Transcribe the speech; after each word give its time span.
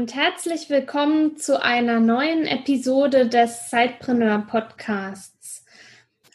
Und 0.00 0.14
herzlich 0.14 0.70
willkommen 0.70 1.36
zu 1.36 1.62
einer 1.62 2.00
neuen 2.00 2.46
Episode 2.46 3.28
des 3.28 3.68
Sidepreneur 3.68 4.46
Podcasts. 4.50 5.62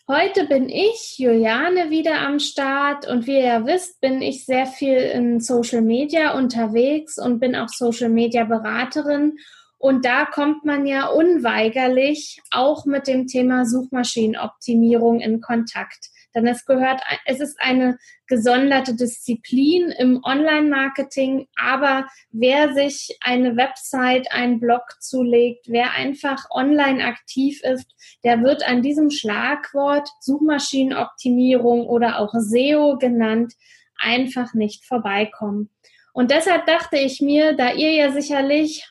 Heute 0.07 0.45
bin 0.45 0.69
ich, 0.69 1.15
Juliane, 1.17 1.89
wieder 1.89 2.19
am 2.19 2.37
Start 2.37 3.07
und 3.07 3.25
wie 3.25 3.39
ihr 3.39 3.65
wisst, 3.65 3.99
bin 4.01 4.21
ich 4.21 4.45
sehr 4.45 4.67
viel 4.67 4.97
in 4.97 5.39
Social 5.39 5.81
Media 5.81 6.37
unterwegs 6.37 7.17
und 7.17 7.39
bin 7.39 7.55
auch 7.55 7.69
Social 7.69 8.09
Media 8.09 8.43
Beraterin. 8.43 9.35
Und 9.79 10.05
da 10.05 10.25
kommt 10.25 10.63
man 10.63 10.85
ja 10.85 11.07
unweigerlich 11.07 12.39
auch 12.51 12.85
mit 12.85 13.07
dem 13.07 13.25
Thema 13.25 13.65
Suchmaschinenoptimierung 13.65 15.21
in 15.21 15.41
Kontakt. 15.41 16.11
Denn 16.35 16.47
es 16.47 16.65
gehört, 16.65 17.01
es 17.25 17.39
ist 17.39 17.59
eine 17.61 17.97
gesonderte 18.27 18.93
Disziplin 18.95 19.89
im 19.97 20.21
Online-Marketing, 20.23 21.47
aber 21.55 22.07
wer 22.31 22.73
sich 22.73 23.17
eine 23.21 23.55
Website, 23.55 24.31
einen 24.31 24.59
Blog 24.59 24.83
zulegt, 24.99 25.67
wer 25.69 25.93
einfach 25.93 26.45
online 26.51 27.05
aktiv 27.05 27.61
ist, 27.63 27.87
der 28.23 28.43
wird 28.43 28.67
an 28.67 28.81
diesem 28.81 29.09
Schlagwort 29.09 30.09
Suchmaschinenoptimierung 30.19 31.87
oder 31.87 32.19
auch 32.19 32.33
SEO 32.33 32.97
genannt, 32.97 33.53
einfach 33.97 34.53
nicht 34.53 34.85
vorbeikommen. 34.85 35.69
Und 36.11 36.31
deshalb 36.31 36.65
dachte 36.65 36.97
ich 36.97 37.21
mir, 37.21 37.53
da 37.53 37.71
ihr 37.71 37.91
ja 37.91 38.11
sicherlich 38.11 38.85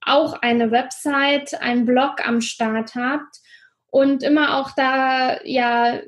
auch 0.00 0.34
eine 0.42 0.70
Website, 0.70 1.60
einen 1.60 1.84
Blog 1.84 2.26
am 2.26 2.40
Start 2.40 2.94
habt 2.94 3.40
und 3.90 4.22
immer 4.22 4.56
auch 4.58 4.70
da 4.72 5.42
ja 5.44 6.00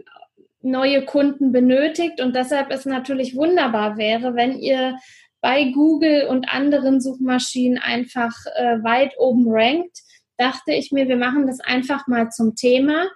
neue 0.63 1.05
Kunden 1.05 1.53
benötigt 1.53 2.21
und 2.21 2.37
deshalb 2.37 2.71
es 2.71 2.85
natürlich 2.85 3.37
wunderbar 3.37 3.97
wäre, 3.97 4.35
wenn 4.35 4.59
ihr 4.59 4.97
bei 5.41 5.65
Google 5.65 6.27
und 6.29 6.53
anderen 6.53 7.01
Suchmaschinen 7.01 7.79
einfach 7.79 8.35
äh, 8.57 8.83
weit 8.83 9.15
oben 9.19 9.47
rankt, 9.49 9.99
dachte 10.37 10.73
ich 10.73 10.93
mir, 10.93 11.09
wir 11.09 11.17
machen 11.17 11.47
das 11.47 11.61
einfach 11.61 12.07
mal 12.07 12.31
zum 12.31 12.55
Thema. 12.57 13.09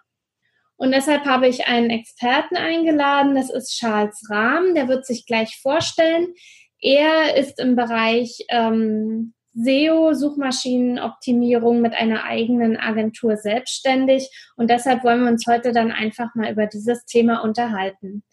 Und 0.77 0.93
deshalb 0.93 1.25
habe 1.25 1.47
ich 1.47 1.67
einen 1.67 1.91
Experten 1.91 2.57
eingeladen, 2.57 3.35
das 3.35 3.51
ist 3.51 3.77
Charles 3.79 4.27
Rahm, 4.31 4.75
der 4.75 4.89
wird 4.89 5.07
sich 5.07 5.27
gleich 5.27 5.59
vorstellen. 5.61 6.35
Er 6.81 7.37
ist 7.37 7.61
im 7.61 7.77
Bereich 7.77 8.45
ähm, 8.49 9.34
SEO, 9.55 10.15
Suchmaschinenoptimierung 10.15 11.81
mit 11.81 11.95
einer 11.95 12.25
eigenen 12.25 12.77
Agentur 12.77 13.37
selbstständig. 13.37 14.29
Und 14.57 14.69
deshalb 14.69 15.05
wollen 15.05 15.23
wir 15.23 15.31
uns 15.31 15.47
heute 15.47 15.73
dann 15.73 15.93
einfach 15.93 16.35
mal 16.35 16.51
über 16.51 16.67
dieses 16.67 17.05
Thema 17.05 17.43
unterhalten. 17.43 18.25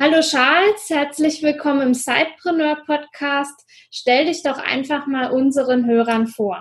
Hallo 0.00 0.20
Charles, 0.22 0.90
herzlich 0.90 1.40
willkommen 1.42 1.82
im 1.82 1.94
Sidepreneur 1.94 2.82
Podcast. 2.84 3.54
Stell 3.92 4.26
dich 4.26 4.42
doch 4.42 4.58
einfach 4.58 5.06
mal 5.06 5.30
unseren 5.30 5.86
Hörern 5.86 6.26
vor. 6.26 6.60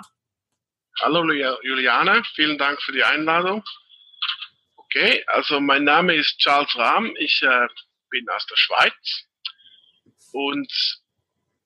Hallo 1.02 1.24
Juliane, 1.64 2.22
vielen 2.36 2.60
Dank 2.60 2.80
für 2.80 2.92
die 2.92 3.04
Einladung. 3.04 3.64
Okay, 4.76 5.24
also 5.26 5.60
mein 5.60 5.84
Name 5.84 6.14
ist 6.14 6.38
Charles 6.38 6.78
Rahm, 6.78 7.12
ich 7.18 7.42
äh, 7.42 7.68
bin 8.12 8.30
aus 8.30 8.46
der 8.46 8.56
Schweiz 8.56 9.26
und 10.32 11.03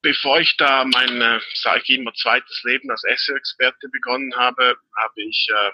bevor 0.01 0.39
ich 0.39 0.55
da 0.57 0.85
mein, 0.85 1.21
äh, 1.21 1.39
sage 1.55 1.81
ich 1.83 1.89
immer, 1.89 2.13
zweites 2.13 2.61
Leben 2.63 2.89
als 2.89 3.01
SEO-Experte 3.01 3.89
begonnen 3.89 4.33
habe, 4.35 4.77
habe 4.95 5.21
ich, 5.21 5.47
äh, 5.49 5.71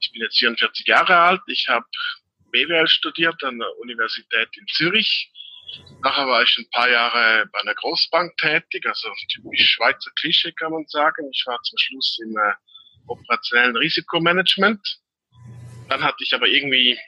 ich 0.00 0.12
bin 0.12 0.22
jetzt 0.22 0.38
44 0.38 0.86
Jahre 0.86 1.16
alt, 1.16 1.40
ich 1.46 1.66
habe 1.68 1.86
BWL 2.52 2.88
studiert 2.88 3.42
an 3.44 3.58
der 3.58 3.78
Universität 3.78 4.48
in 4.56 4.66
Zürich. 4.68 5.30
Nachher 6.02 6.26
war 6.26 6.42
ich 6.42 6.56
ein 6.58 6.68
paar 6.70 6.90
Jahre 6.90 7.46
bei 7.52 7.60
einer 7.60 7.74
Großbank 7.74 8.36
tätig, 8.38 8.84
also 8.86 9.08
typisch 9.28 9.74
Schweizer 9.74 10.10
Klischee 10.18 10.52
kann 10.52 10.72
man 10.72 10.84
sagen. 10.88 11.30
Ich 11.32 11.44
war 11.46 11.62
zum 11.62 11.78
Schluss 11.78 12.18
im 12.24 12.36
äh, 12.36 12.54
operationellen 13.06 13.76
Risikomanagement. 13.76 14.80
Dann 15.88 16.02
hatte 16.02 16.24
ich 16.24 16.34
aber 16.34 16.48
irgendwie 16.48 16.98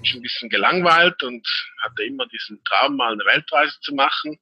mich 0.00 0.14
ein 0.14 0.22
bisschen 0.22 0.50
gelangweilt 0.50 1.22
und 1.22 1.46
hatte 1.82 2.02
immer 2.02 2.26
diesen 2.26 2.62
Traum, 2.64 2.96
mal 2.96 3.12
eine 3.12 3.24
Weltreise 3.24 3.78
zu 3.80 3.94
machen 3.94 4.38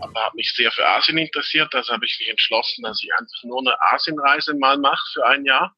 aber 0.00 0.24
habe 0.24 0.36
mich 0.36 0.52
sehr 0.54 0.70
für 0.72 0.86
Asien 0.86 1.18
interessiert. 1.18 1.74
Also 1.74 1.92
habe 1.92 2.04
ich 2.04 2.16
mich 2.18 2.28
entschlossen, 2.28 2.82
dass 2.82 3.02
ich 3.02 3.12
einfach 3.12 3.42
nur 3.44 3.60
eine 3.60 3.80
Asienreise 3.80 4.54
mal 4.54 4.78
mache 4.78 5.04
für 5.12 5.26
ein 5.26 5.44
Jahr, 5.44 5.74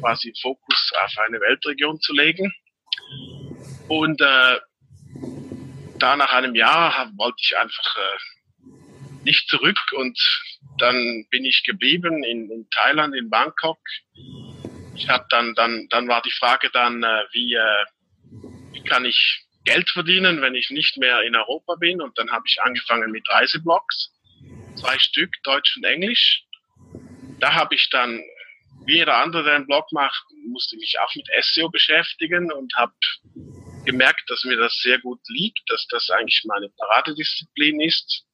quasi 0.00 0.32
Fokus 0.40 0.92
auf 1.02 1.12
eine 1.18 1.40
Weltregion 1.40 2.00
zu 2.00 2.12
legen. 2.12 2.52
Und 3.88 4.20
äh, 4.20 4.60
da 5.98 6.16
nach 6.16 6.32
einem 6.32 6.54
Jahr 6.54 6.96
hab, 6.96 7.08
wollte 7.16 7.38
ich 7.40 7.56
einfach 7.56 7.96
äh, 7.96 8.64
nicht 9.24 9.48
zurück 9.48 9.78
und 9.92 10.18
dann 10.78 11.26
bin 11.30 11.44
ich 11.44 11.64
geblieben 11.64 12.22
in, 12.22 12.50
in 12.50 12.68
Thailand, 12.70 13.14
in 13.14 13.30
Bangkok. 13.30 13.78
Ich 14.94 15.08
habe 15.08 15.26
dann, 15.30 15.54
dann, 15.54 15.88
dann 15.90 16.08
war 16.08 16.22
die 16.22 16.30
Frage 16.30 16.70
dann, 16.70 17.02
äh, 17.02 17.24
wie, 17.32 17.54
äh, 17.54 17.84
wie 18.72 18.84
kann 18.84 19.04
ich 19.04 19.47
Geld 19.68 19.90
verdienen, 19.90 20.40
wenn 20.40 20.54
ich 20.54 20.70
nicht 20.70 20.96
mehr 20.96 21.20
in 21.22 21.36
Europa 21.36 21.74
bin. 21.74 22.00
Und 22.00 22.16
dann 22.16 22.30
habe 22.30 22.44
ich 22.46 22.58
angefangen 22.62 23.10
mit 23.10 23.28
Reiseblogs, 23.28 24.10
zwei 24.76 24.98
Stück, 24.98 25.30
Deutsch 25.42 25.76
und 25.76 25.84
Englisch. 25.84 26.44
Da 27.38 27.52
habe 27.52 27.74
ich 27.74 27.90
dann, 27.90 28.22
wie 28.86 28.96
jeder 28.96 29.18
andere, 29.18 29.44
der 29.44 29.56
einen 29.56 29.66
Blog 29.66 29.92
macht, 29.92 30.24
musste 30.46 30.76
mich 30.76 30.98
auch 31.00 31.14
mit 31.14 31.28
SEO 31.42 31.68
beschäftigen 31.68 32.50
und 32.50 32.74
habe 32.76 32.94
gemerkt, 33.84 34.22
dass 34.28 34.44
mir 34.44 34.56
das 34.56 34.74
sehr 34.80 35.00
gut 35.00 35.20
liegt, 35.28 35.60
dass 35.66 35.86
das 35.88 36.08
eigentlich 36.08 36.44
meine 36.46 36.70
Paradedisziplin 36.70 37.82
ist. 37.82 38.24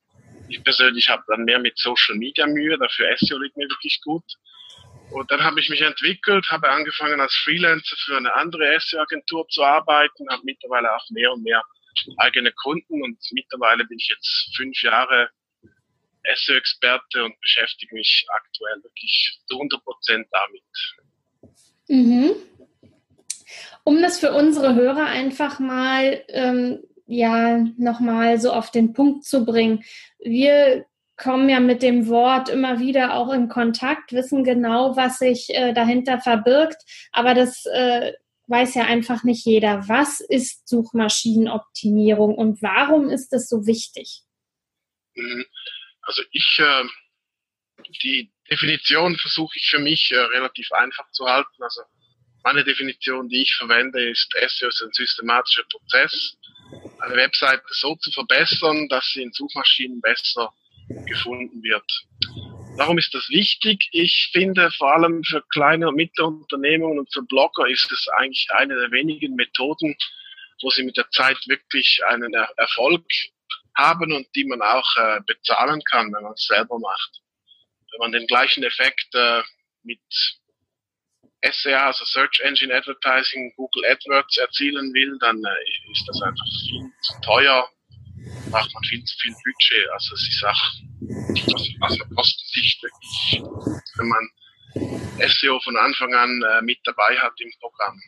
Ich 0.49 0.63
persönlich 0.63 1.09
habe 1.09 1.25
dann 1.27 1.45
mehr 1.45 1.59
mit 1.59 1.77
Social 1.79 2.15
Media 2.15 2.47
Mühe, 2.47 2.79
dafür 2.79 3.13
SEO 3.19 3.39
liegt 3.39 3.57
mir 3.57 3.69
wirklich 3.69 4.01
gut. 4.05 4.25
Und 5.15 5.31
dann 5.31 5.45
habe 5.45 5.61
ich 5.61 5.69
mich 5.69 5.81
entwickelt, 5.81 6.45
habe 6.51 6.69
angefangen 6.69 7.21
als 7.21 7.33
Freelancer 7.45 7.97
für 8.05 8.17
eine 8.17 8.35
andere 8.35 8.77
SEO-Agentur 8.81 9.47
zu 9.49 9.63
arbeiten, 9.63 10.29
habe 10.29 10.43
mittlerweile 10.45 10.93
auch 10.93 11.09
mehr 11.11 11.33
und 11.33 11.45
mehr 11.45 11.63
eigene 12.17 12.51
Kunden 12.51 13.01
und 13.01 13.17
mittlerweile 13.31 13.85
bin 13.85 13.97
ich 13.97 14.09
jetzt 14.09 14.57
fünf 14.57 14.83
Jahre 14.83 15.31
SEO-Experte 16.35 17.25
und 17.25 17.41
beschäftige 17.41 17.95
mich 17.95 18.27
aktuell 18.29 18.83
wirklich 18.83 19.39
zu 19.47 19.55
100 19.55 19.85
Prozent 19.85 20.27
damit. 20.33 20.63
Mhm. 21.87 22.33
Um 23.85 24.03
das 24.03 24.19
für 24.19 24.33
unsere 24.33 24.75
Hörer 24.75 25.07
einfach 25.07 25.61
mal 25.61 26.25
ähm, 26.27 26.83
ja 27.07 27.59
nochmal 27.79 28.41
so 28.41 28.51
auf 28.51 28.73
den 28.73 28.93
Punkt 28.95 29.25
zu 29.25 29.45
bringen. 29.45 29.85
Wir 30.19 30.87
kommen 31.17 31.49
ja 31.49 31.61
mit 31.61 31.83
dem 31.83 32.09
Wort 32.09 32.49
immer 32.49 32.81
wieder 32.81 33.15
auch 33.15 33.33
in 33.33 33.49
Kontakt, 33.49 34.13
wissen 34.13 34.45
genau, 34.45 34.97
was 34.97 35.19
sich 35.19 35.51
äh, 35.51 35.73
dahinter 35.73 36.21
verbirgt, 36.21 36.83
aber 37.13 37.35
das 37.35 37.67
äh, 37.67 38.13
weiß 38.47 38.75
ja 38.75 38.85
einfach 38.85 39.25
nicht 39.25 39.45
jeder. 39.47 39.89
Was 39.89 40.21
ist 40.21 40.69
Suchmaschinenoptimierung 40.69 42.35
und 42.35 42.63
warum 42.63 43.09
ist 43.09 43.31
das 43.33 43.49
so 43.49 43.67
wichtig? 43.67 44.23
Mhm. 45.15 45.47
Also 46.03 46.23
ich, 46.33 46.59
äh, 46.59 46.85
die 48.03 48.31
Definition 48.51 49.17
versuche 49.17 49.57
ich 49.57 49.71
für 49.71 49.79
mich 49.79 50.11
äh, 50.13 50.19
relativ 50.19 50.71
einfach 50.73 51.11
zu 51.13 51.27
halten. 51.27 51.63
Also 51.63 51.83
meine 52.43 52.65
Definition, 52.65 53.29
die 53.29 53.43
ich 53.43 53.55
verwende, 53.55 54.11
ist 54.11 54.31
SEO 54.33 54.69
ist 54.69 54.83
ein 54.83 54.93
systematischer 54.93 55.65
Prozess, 55.71 56.37
eine 57.01 57.17
Webseite 57.17 57.63
so 57.71 57.95
zu 57.97 58.11
verbessern, 58.11 58.89
dass 58.89 59.07
sie 59.13 59.23
in 59.23 59.33
Suchmaschinen 59.33 60.01
besser 60.01 60.53
gefunden 61.07 61.63
wird. 61.63 61.85
Warum 62.77 62.99
ist 62.99 63.15
das 63.15 63.29
wichtig? 63.29 63.89
Ich 63.93 64.31
finde 64.33 64.71
vor 64.73 64.93
allem 64.95 65.23
für 65.23 65.43
kleine 65.53 65.89
und 65.89 65.95
mittlere 65.95 66.27
Unternehmungen 66.27 66.99
und 66.99 67.13
für 67.13 67.23
Blogger 67.23 67.69
ist 67.69 67.91
es 67.93 68.09
eigentlich 68.17 68.49
eine 68.53 68.75
der 68.75 68.91
wenigen 68.91 69.37
Methoden, 69.37 69.97
wo 70.63 70.71
sie 70.71 70.83
mit 70.83 70.97
der 70.97 71.09
Zeit 71.11 71.39
wirklich 71.47 72.01
einen 72.09 72.35
er 72.35 72.49
Erfolg 72.57 73.05
haben 73.77 74.13
und 74.13 74.27
die 74.35 74.45
man 74.45 74.63
auch 74.63 74.97
äh, 74.97 75.21
bezahlen 75.27 75.83
kann, 75.91 76.13
wenn 76.13 76.23
man 76.23 76.33
es 76.33 76.47
selber 76.47 76.79
macht. 76.79 77.21
Wenn 77.93 77.99
man 78.01 78.13
den 78.13 78.27
gleichen 78.27 78.65
Effekt 78.65 79.07
äh, 79.15 79.43
mit 79.83 80.01
SEA, 81.45 81.87
also 81.87 82.05
Search 82.05 82.41
Engine 82.41 82.75
Advertising, 82.75 83.53
Google 83.57 83.85
AdWords 83.87 84.37
erzielen 84.39 84.93
will, 84.95 85.17
dann 85.21 85.43
äh, 85.45 85.93
ist 85.93 86.05
das 86.09 86.23
einfach 86.23 86.47
viel 86.69 86.91
zu 87.03 87.21
teuer 87.23 87.69
braucht 88.51 88.75
man 88.75 88.83
viel 88.85 89.03
zu 89.05 89.17
viel 89.19 89.35
Budget. 89.45 89.91
Also 89.93 90.15
es 90.15 90.29
ist 90.29 90.45
auch 90.45 91.87
aus 91.87 91.97
der 91.97 92.07
Kostensicht 92.15 92.83
wirklich, 92.83 93.43
wenn 93.97 94.09
man 94.09 94.29
SEO 95.29 95.61
von 95.61 95.77
Anfang 95.77 96.15
an 96.15 96.43
äh, 96.43 96.63
mit 96.63 96.79
dabei 96.85 97.17
hat 97.17 97.33
im 97.41 97.51
Programm. 97.61 98.01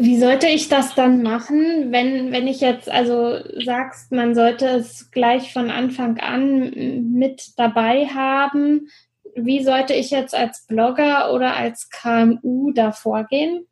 Wie 0.00 0.18
sollte 0.18 0.46
ich 0.46 0.68
das 0.68 0.94
dann 0.94 1.22
machen, 1.22 1.90
wenn, 1.90 2.30
wenn 2.30 2.46
ich 2.46 2.60
jetzt 2.60 2.88
also 2.88 3.40
sagst, 3.64 4.12
man 4.12 4.32
sollte 4.34 4.66
es 4.66 5.10
gleich 5.10 5.52
von 5.52 5.72
Anfang 5.72 6.20
an 6.20 7.10
mit 7.12 7.42
dabei 7.56 8.06
haben? 8.06 8.88
Wie 9.34 9.62
sollte 9.64 9.94
ich 9.94 10.10
jetzt 10.10 10.36
als 10.36 10.66
Blogger 10.66 11.32
oder 11.32 11.56
als 11.56 11.90
KMU 11.90 12.70
da 12.72 12.92
vorgehen? 12.92 13.66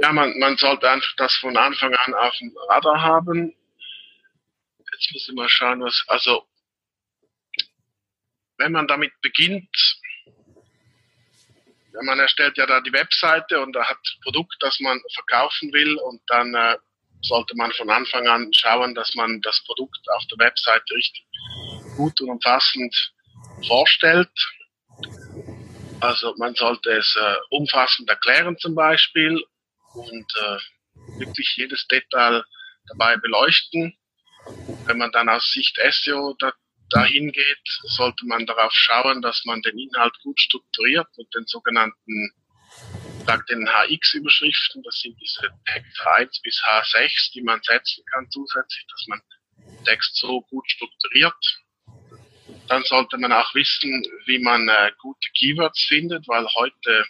Ja, 0.00 0.12
man, 0.12 0.38
man 0.38 0.56
sollte 0.56 0.88
einfach 0.88 1.12
das 1.16 1.34
von 1.34 1.56
Anfang 1.56 1.92
an 1.92 2.14
auf 2.14 2.36
dem 2.38 2.56
Radar 2.68 3.00
haben. 3.02 3.52
Jetzt 4.92 5.12
muss 5.12 5.28
ich 5.28 5.34
mal 5.34 5.48
schauen, 5.48 5.80
was, 5.80 6.04
also, 6.06 6.46
wenn 8.58 8.72
man 8.72 8.86
damit 8.86 9.12
beginnt, 9.22 9.68
man 12.02 12.20
erstellt 12.20 12.56
ja 12.56 12.66
da 12.66 12.80
die 12.80 12.92
Webseite 12.92 13.60
und 13.60 13.72
da 13.72 13.84
hat 13.84 13.96
ein 13.96 14.20
Produkt, 14.22 14.54
das 14.60 14.78
man 14.78 15.00
verkaufen 15.14 15.72
will 15.72 15.96
und 15.96 16.20
dann 16.28 16.54
äh, 16.54 16.76
sollte 17.22 17.56
man 17.56 17.72
von 17.72 17.90
Anfang 17.90 18.28
an 18.28 18.52
schauen, 18.52 18.94
dass 18.94 19.16
man 19.16 19.40
das 19.40 19.64
Produkt 19.64 19.98
auf 20.14 20.22
der 20.26 20.38
Webseite 20.46 20.94
richtig 20.94 21.26
gut 21.96 22.20
und 22.20 22.30
umfassend 22.30 22.94
vorstellt. 23.66 24.30
Also 25.98 26.34
man 26.38 26.54
sollte 26.54 26.90
es 26.92 27.16
äh, 27.16 27.34
umfassend 27.50 28.08
erklären 28.08 28.56
zum 28.58 28.76
Beispiel 28.76 29.42
und 29.98 30.26
äh, 30.40 31.18
wirklich 31.18 31.54
jedes 31.56 31.86
Detail 31.88 32.44
dabei 32.88 33.16
beleuchten. 33.16 33.96
Wenn 34.86 34.98
man 34.98 35.12
dann 35.12 35.28
aus 35.28 35.50
Sicht 35.52 35.78
SEO 35.90 36.34
da, 36.38 36.52
dahin 36.90 37.32
geht, 37.32 37.68
sollte 37.82 38.24
man 38.26 38.46
darauf 38.46 38.72
schauen, 38.72 39.20
dass 39.20 39.42
man 39.44 39.60
den 39.62 39.78
Inhalt 39.78 40.14
gut 40.22 40.40
strukturiert 40.40 41.08
mit 41.16 41.28
den 41.34 41.44
sogenannten 41.46 42.32
sag 43.26 43.46
den 43.46 43.68
HX-Überschriften, 43.68 44.82
das 44.82 45.00
sind 45.00 45.14
diese 45.20 45.50
Text 45.66 46.00
1 46.16 46.40
bis 46.40 46.62
H6, 46.64 47.32
die 47.34 47.42
man 47.42 47.60
setzen 47.62 48.02
kann 48.10 48.30
zusätzlich, 48.30 48.86
dass 48.88 49.06
man 49.06 49.20
Text 49.84 50.16
so 50.16 50.40
gut 50.42 50.64
strukturiert. 50.70 51.34
Dann 52.68 52.82
sollte 52.84 53.18
man 53.18 53.32
auch 53.32 53.54
wissen, 53.54 54.02
wie 54.26 54.38
man 54.38 54.68
äh, 54.68 54.92
gute 54.98 55.28
Keywords 55.38 55.82
findet, 55.84 56.26
weil 56.26 56.46
heute 56.54 57.04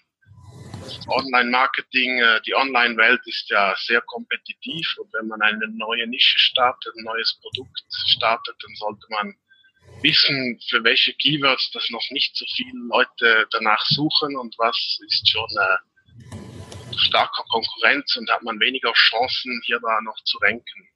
Online-Marketing, 1.08 2.18
äh, 2.18 2.40
die 2.46 2.54
Online-Welt 2.54 3.20
ist 3.26 3.48
ja 3.50 3.74
sehr 3.76 4.00
kompetitiv 4.02 4.86
und 4.98 5.12
wenn 5.12 5.28
man 5.28 5.40
eine 5.42 5.68
neue 5.68 6.06
Nische 6.06 6.38
startet, 6.38 6.94
ein 6.96 7.04
neues 7.04 7.38
Produkt 7.40 7.82
startet, 8.06 8.56
dann 8.62 8.74
sollte 8.76 9.06
man 9.10 9.34
wissen, 10.02 10.60
für 10.68 10.84
welche 10.84 11.12
Keywords 11.14 11.70
das 11.72 11.88
noch 11.90 12.04
nicht 12.10 12.36
so 12.36 12.44
viele 12.54 12.78
Leute 12.88 13.46
danach 13.50 13.84
suchen 13.86 14.36
und 14.36 14.54
was 14.58 14.98
ist 15.06 15.28
schon 15.28 15.48
äh, 15.50 16.98
starker 16.98 17.44
Konkurrenz 17.50 18.16
und 18.16 18.30
hat 18.30 18.42
man 18.42 18.60
weniger 18.60 18.92
Chancen, 18.92 19.60
hier 19.64 19.80
da 19.80 20.00
noch 20.02 20.18
zu 20.24 20.38
ranken. 20.38 20.88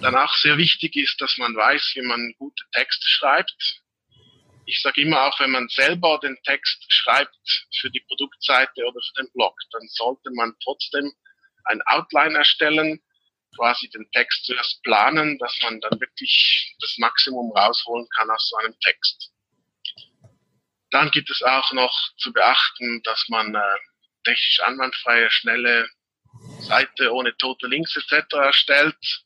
Danach 0.00 0.34
sehr 0.36 0.56
wichtig 0.58 0.96
ist, 0.96 1.20
dass 1.20 1.36
man 1.38 1.56
weiß, 1.56 1.92
wie 1.94 2.02
man 2.02 2.34
gute 2.38 2.64
Texte 2.72 3.08
schreibt. 3.08 3.82
Ich 4.68 4.82
sage 4.82 5.00
immer 5.00 5.22
auch, 5.22 5.40
wenn 5.40 5.52
man 5.52 5.66
selber 5.70 6.20
den 6.22 6.36
Text 6.44 6.84
schreibt 6.92 7.34
für 7.80 7.90
die 7.90 8.04
Produktseite 8.06 8.84
oder 8.84 9.00
für 9.00 9.22
den 9.22 9.32
Blog, 9.32 9.58
dann 9.72 9.88
sollte 9.88 10.30
man 10.34 10.54
trotzdem 10.62 11.10
ein 11.64 11.80
Outline 11.86 12.36
erstellen, 12.36 13.00
quasi 13.56 13.88
den 13.88 14.06
Text 14.12 14.44
zuerst 14.44 14.82
planen, 14.82 15.38
dass 15.38 15.58
man 15.62 15.80
dann 15.80 15.98
wirklich 15.98 16.76
das 16.82 16.98
Maximum 16.98 17.50
rausholen 17.52 18.06
kann 18.14 18.28
aus 18.30 18.46
so 18.50 18.56
einem 18.58 18.78
Text. 18.80 19.32
Dann 20.90 21.10
gibt 21.12 21.30
es 21.30 21.42
auch 21.42 21.72
noch 21.72 21.96
zu 22.18 22.30
beachten, 22.34 23.00
dass 23.04 23.24
man 23.28 23.54
äh, 23.54 23.76
technisch 24.24 24.60
anwandfreie, 24.64 25.30
schnelle 25.30 25.88
Seite 26.60 27.14
ohne 27.14 27.34
tote 27.38 27.68
Links 27.68 27.96
etc. 27.96 28.34
erstellt, 28.34 29.24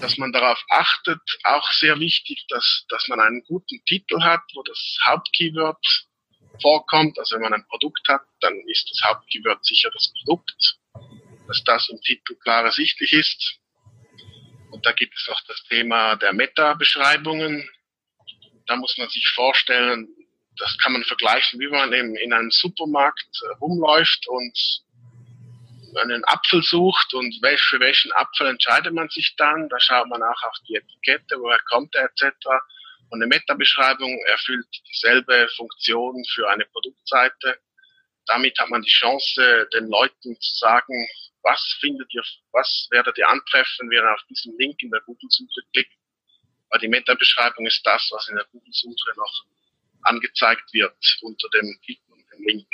dass 0.00 0.18
man 0.18 0.32
darauf 0.32 0.62
achtet, 0.70 1.20
auch 1.44 1.70
sehr 1.72 1.98
wichtig, 2.00 2.44
dass, 2.48 2.84
dass 2.88 3.08
man 3.08 3.20
einen 3.20 3.42
guten 3.44 3.84
Titel 3.84 4.20
hat, 4.22 4.42
wo 4.54 4.62
das 4.62 4.98
Hauptkeyword 5.04 5.84
vorkommt. 6.60 7.18
Also 7.18 7.36
wenn 7.36 7.42
man 7.42 7.54
ein 7.54 7.66
Produkt 7.68 8.06
hat, 8.08 8.22
dann 8.40 8.54
ist 8.66 8.90
das 8.90 9.08
Hauptkeyword 9.08 9.64
sicher 9.64 9.90
das 9.92 10.12
Produkt 10.22 10.78
dass 11.50 11.64
das 11.64 11.88
im 11.88 12.00
Titel 12.00 12.36
klar 12.36 12.64
ersichtlich 12.64 13.12
ist. 13.12 13.58
Und 14.70 14.86
da 14.86 14.92
gibt 14.92 15.14
es 15.16 15.28
auch 15.28 15.40
das 15.48 15.62
Thema 15.64 16.14
der 16.14 16.32
Meta-Beschreibungen. 16.32 17.68
Da 18.66 18.76
muss 18.76 18.96
man 18.98 19.08
sich 19.08 19.26
vorstellen, 19.34 20.08
das 20.58 20.78
kann 20.78 20.92
man 20.92 21.02
vergleichen, 21.02 21.58
wie 21.58 21.66
man 21.66 21.92
eben 21.92 22.14
in 22.16 22.32
einem 22.32 22.52
Supermarkt 22.52 23.28
äh, 23.42 23.54
rumläuft 23.56 24.28
und 24.28 24.82
einen 25.98 26.24
Apfel 26.24 26.62
sucht 26.62 27.14
und 27.14 27.34
für 27.34 27.80
welchen 27.80 28.12
Apfel 28.12 28.46
entscheidet 28.46 28.92
man 28.92 29.08
sich 29.08 29.34
dann. 29.36 29.68
Da 29.68 29.80
schaut 29.80 30.08
man 30.08 30.22
auch 30.22 30.42
auf 30.44 30.56
die 30.68 30.76
Etikette, 30.76 31.38
woher 31.38 31.60
kommt 31.70 31.94
er 31.94 32.04
etc. 32.04 32.34
Und 33.10 33.22
eine 33.22 33.26
Meta-Beschreibung 33.26 34.18
erfüllt 34.26 34.66
dieselbe 34.88 35.48
Funktion 35.56 36.24
für 36.32 36.48
eine 36.48 36.64
Produktseite. 36.66 37.58
Damit 38.26 38.58
hat 38.58 38.68
man 38.68 38.82
die 38.82 38.90
Chance, 38.90 39.68
den 39.72 39.88
Leuten 39.88 40.40
zu 40.40 40.56
sagen, 40.58 41.08
was 41.42 41.60
findet 41.80 42.12
ihr, 42.14 42.22
was 42.52 42.86
werdet 42.90 43.18
ihr 43.18 43.28
antreffen, 43.28 43.90
wenn 43.90 43.98
ihr 43.98 44.12
auf 44.12 44.22
diesen 44.28 44.56
Link 44.58 44.80
in 44.82 44.90
der 44.90 45.00
Google-Suche 45.00 45.62
klickt. 45.72 45.92
Weil 46.68 46.80
die 46.80 46.88
Meta-Beschreibung 46.88 47.66
ist 47.66 47.84
das, 47.84 48.08
was 48.12 48.28
in 48.28 48.36
der 48.36 48.44
Google-Suche 48.52 49.12
noch 49.16 49.44
angezeigt 50.02 50.72
wird 50.72 50.94
unter 51.22 51.48
dem 51.50 51.76
Link. 52.38 52.68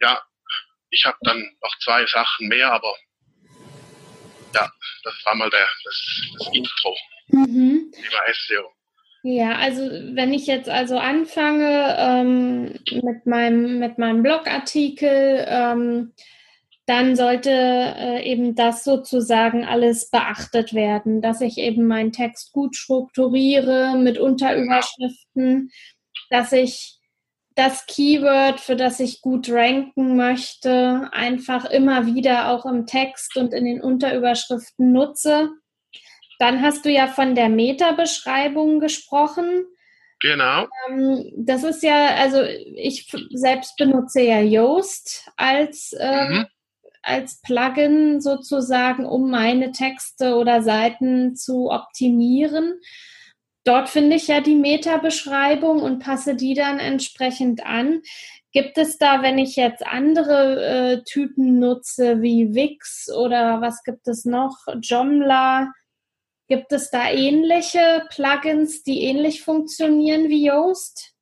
Ja, 0.00 0.22
ich 0.92 1.04
habe 1.04 1.16
dann 1.22 1.40
noch 1.62 1.78
zwei 1.80 2.06
Sachen 2.06 2.48
mehr, 2.48 2.72
aber 2.72 2.94
ja, 4.54 4.70
das 5.02 5.14
war 5.24 5.34
mal 5.34 5.50
der, 5.50 5.66
das, 5.84 6.22
das 6.38 6.48
Intro. 6.52 6.96
Mhm. 7.28 7.92
Thema 7.92 8.18
SEO. 8.32 8.70
Ja, 9.24 9.56
also 9.56 9.82
wenn 9.82 10.34
ich 10.34 10.46
jetzt 10.46 10.68
also 10.68 10.98
anfange 10.98 11.96
ähm, 11.98 12.74
mit, 13.02 13.24
meinem, 13.24 13.78
mit 13.78 13.96
meinem 13.96 14.22
Blogartikel, 14.22 15.46
ähm, 15.48 16.12
dann 16.86 17.14
sollte 17.14 17.50
äh, 17.50 18.22
eben 18.24 18.56
das 18.56 18.82
sozusagen 18.82 19.64
alles 19.64 20.10
beachtet 20.10 20.74
werden, 20.74 21.22
dass 21.22 21.40
ich 21.40 21.58
eben 21.58 21.86
meinen 21.86 22.12
Text 22.12 22.52
gut 22.52 22.76
strukturiere 22.76 23.96
mit 23.96 24.18
Unterüberschriften, 24.18 25.70
dass 26.28 26.52
ich 26.52 26.98
das 27.54 27.86
Keyword, 27.86 28.60
für 28.60 28.76
das 28.76 29.00
ich 29.00 29.20
gut 29.20 29.50
ranken 29.50 30.16
möchte, 30.16 31.08
einfach 31.12 31.64
immer 31.66 32.06
wieder 32.06 32.50
auch 32.50 32.66
im 32.66 32.86
Text 32.86 33.36
und 33.36 33.52
in 33.52 33.64
den 33.64 33.82
Unterüberschriften 33.82 34.92
nutze 34.92 35.50
dann 36.42 36.60
hast 36.60 36.84
du 36.84 36.90
ja 36.90 37.06
von 37.06 37.36
der 37.36 37.48
Meta-Beschreibung 37.48 38.80
gesprochen. 38.80 39.64
Genau. 40.18 40.66
Ähm, 40.88 41.32
das 41.36 41.62
ist 41.62 41.84
ja, 41.84 42.16
also 42.16 42.42
ich 42.42 43.08
selbst 43.30 43.76
benutze 43.76 44.22
ja 44.22 44.40
Yoast 44.40 45.30
als, 45.36 45.92
äh, 45.92 46.28
mhm. 46.28 46.46
als 47.00 47.40
Plugin 47.42 48.20
sozusagen, 48.20 49.06
um 49.06 49.30
meine 49.30 49.70
Texte 49.70 50.34
oder 50.34 50.64
Seiten 50.64 51.36
zu 51.36 51.70
optimieren. 51.70 52.74
Dort 53.64 53.88
finde 53.88 54.16
ich 54.16 54.28
ja 54.28 54.40
die 54.40 54.56
Meta-Beschreibung 54.56 55.82
und 55.82 56.00
passe 56.00 56.34
die 56.34 56.54
dann 56.54 56.78
entsprechend 56.78 57.64
an. 57.64 58.02
Gibt 58.52 58.76
es 58.76 58.98
da, 58.98 59.22
wenn 59.22 59.38
ich 59.38 59.56
jetzt 59.56 59.86
andere 59.86 60.64
äh, 60.64 61.02
Typen 61.04 61.58
nutze, 61.58 62.20
wie 62.22 62.54
Wix 62.54 63.08
oder 63.10 63.60
was 63.60 63.82
gibt 63.82 64.08
es 64.08 64.24
noch, 64.24 64.58
Joomla, 64.82 65.72
Gibt 66.52 66.70
es 66.72 66.90
da 66.90 67.10
ähnliche 67.10 68.06
Plugins, 68.10 68.82
die 68.82 69.04
ähnlich 69.04 69.42
funktionieren 69.42 70.28
wie 70.28 70.48
Yoast? 70.48 71.14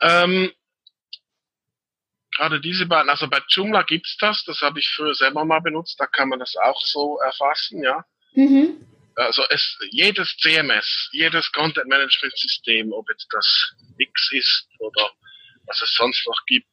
Ähm, 0.00 0.52
gerade 2.36 2.60
diese 2.60 2.86
beiden, 2.86 3.10
also 3.10 3.28
bei 3.28 3.40
Joomla 3.48 3.82
gibt 3.82 4.06
es 4.06 4.16
das, 4.20 4.44
das 4.44 4.60
habe 4.60 4.78
ich 4.78 4.88
früher 4.88 5.16
selber 5.16 5.44
mal 5.44 5.58
benutzt, 5.58 5.98
da 5.98 6.06
kann 6.06 6.28
man 6.28 6.38
das 6.38 6.54
auch 6.56 6.80
so 6.80 7.18
erfassen, 7.18 7.82
ja. 7.82 8.04
Mhm. 8.34 8.86
Also 9.16 9.44
es, 9.50 9.78
jedes 9.90 10.36
CMS, 10.38 11.08
jedes 11.12 11.50
Content 11.52 11.88
Management 11.88 12.36
System, 12.36 12.92
ob 12.92 13.08
jetzt 13.10 13.26
das 13.30 13.74
Wix 13.96 14.30
ist 14.32 14.68
oder 14.78 15.10
was 15.66 15.82
es 15.82 15.94
sonst 15.94 16.26
noch 16.26 16.40
gibt, 16.46 16.66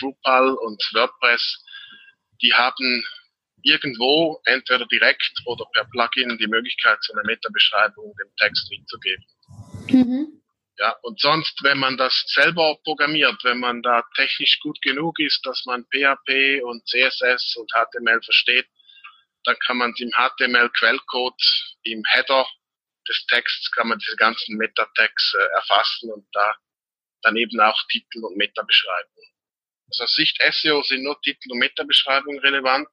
Drupal 0.00 0.54
und 0.54 0.82
WordPress, 0.94 1.64
die 2.42 2.52
haben 2.52 3.04
irgendwo 3.62 4.40
entweder 4.44 4.86
direkt 4.86 5.32
oder 5.44 5.66
per 5.72 5.84
Plugin 5.84 6.38
die 6.38 6.46
Möglichkeit, 6.46 6.98
so 7.02 7.12
eine 7.12 7.22
Meta-Beschreibung 7.24 8.14
dem 8.16 8.34
Text 8.36 8.70
mitzugeben. 8.70 9.24
Mhm. 9.88 10.40
Ja, 10.78 10.96
und 11.02 11.20
sonst, 11.20 11.62
wenn 11.62 11.78
man 11.78 11.98
das 11.98 12.24
selber 12.28 12.78
programmiert, 12.84 13.44
wenn 13.44 13.60
man 13.60 13.82
da 13.82 14.02
technisch 14.16 14.58
gut 14.60 14.80
genug 14.80 15.18
ist, 15.18 15.44
dass 15.44 15.64
man 15.66 15.84
PHP 15.84 16.62
und 16.62 16.88
CSS 16.88 17.56
und 17.56 17.70
HTML 17.72 18.22
versteht, 18.22 18.66
dann 19.44 19.56
kann 19.66 19.78
man 19.78 19.92
es 19.92 20.00
im 20.00 20.10
HTML-Quellcode 20.10 21.42
im 21.82 22.02
Header 22.06 22.46
des 23.08 23.26
Texts 23.26 23.70
kann 23.72 23.88
man 23.88 23.98
diese 23.98 24.16
ganzen 24.16 24.56
Metatext 24.56 25.34
äh, 25.34 25.54
erfassen 25.54 26.10
und 26.12 26.26
da 26.32 26.54
daneben 27.22 27.60
auch 27.60 27.82
Titel 27.90 28.24
und 28.24 28.36
Metabeschreibung. 28.36 29.24
Also 29.88 30.04
aus 30.04 30.14
Sicht 30.14 30.38
SEO 30.50 30.82
sind 30.82 31.02
nur 31.02 31.20
Titel 31.20 31.52
und 31.52 31.58
Metabeschreibung 31.58 32.38
relevant. 32.40 32.88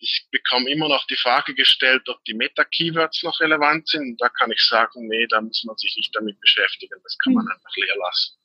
Ich 0.00 0.26
bekomme 0.30 0.70
immer 0.70 0.88
noch 0.88 1.06
die 1.06 1.16
Frage 1.16 1.54
gestellt, 1.54 2.08
ob 2.08 2.22
die 2.24 2.34
Meta-Keywords 2.34 3.22
noch 3.22 3.40
relevant 3.40 3.88
sind. 3.88 4.20
Da 4.20 4.28
kann 4.28 4.50
ich 4.50 4.60
sagen, 4.62 5.08
nee, 5.08 5.26
da 5.26 5.40
muss 5.40 5.64
man 5.64 5.76
sich 5.76 5.96
nicht 5.96 6.14
damit 6.14 6.40
beschäftigen. 6.40 7.00
Das 7.02 7.16
kann 7.18 7.34
man 7.34 7.44
mhm. 7.44 7.52
einfach 7.52 7.76
leer 7.76 7.96
lassen. 7.96 8.36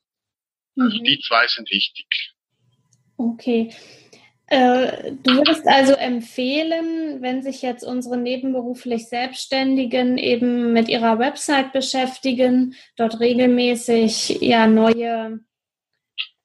Also 0.80 0.98
mhm. 0.98 1.04
die 1.04 1.20
zwei 1.20 1.48
sind 1.48 1.70
wichtig. 1.70 2.34
Okay. 3.18 3.76
Äh, 4.48 5.14
du 5.24 5.36
würdest 5.38 5.68
also 5.68 5.94
empfehlen, 5.94 7.22
wenn 7.22 7.42
sich 7.42 7.62
jetzt 7.62 7.84
unsere 7.84 8.18
nebenberuflich 8.18 9.08
Selbstständigen 9.08 10.18
eben 10.18 10.74
mit 10.74 10.90
ihrer 10.90 11.18
Website 11.18 11.72
beschäftigen, 11.72 12.76
dort 12.98 13.20
regelmäßig 13.20 14.42
ja 14.42 14.68
neue, 14.68 15.40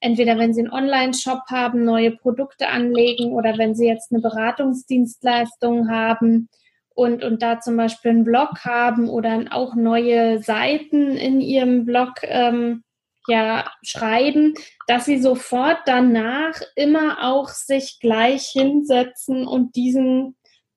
entweder 0.01 0.39
wenn 0.39 0.55
sie 0.55 0.61
einen 0.61 0.73
Online-Shop 0.73 1.43
haben, 1.51 1.85
neue 1.85 2.13
Produkte 2.13 2.69
anlegen 2.69 3.33
oder 3.33 3.59
wenn 3.59 3.75
sie 3.75 3.89
jetzt 3.89 4.13
eine 4.13 4.23
Beratungsdienstleistung 4.23 5.91
haben 5.91 6.49
und, 6.95 7.25
und 7.25 7.43
da 7.43 7.61
zum 7.61 7.77
Beispiel 7.77 8.13
einen 8.13 8.25
Blog 8.25 8.65
haben 8.65 9.09
oder 9.09 9.45
auch 9.51 9.75
neue 9.75 10.41
Seiten 10.41 11.17
in 11.17 11.41
ihrem 11.41 11.85
Blog 11.85 12.15
ähm, 12.23 12.85
ja 13.29 13.71
schreiben, 13.83 14.55
dass 14.87 15.05
sie 15.05 15.21
sofort 15.21 15.79
danach 15.87 16.61
immer 16.75 17.25
auch 17.25 17.49
sich 17.49 17.99
gleich 18.01 18.49
hinsetzen 18.49 19.47
und 19.47 19.77
diesen 19.77 20.37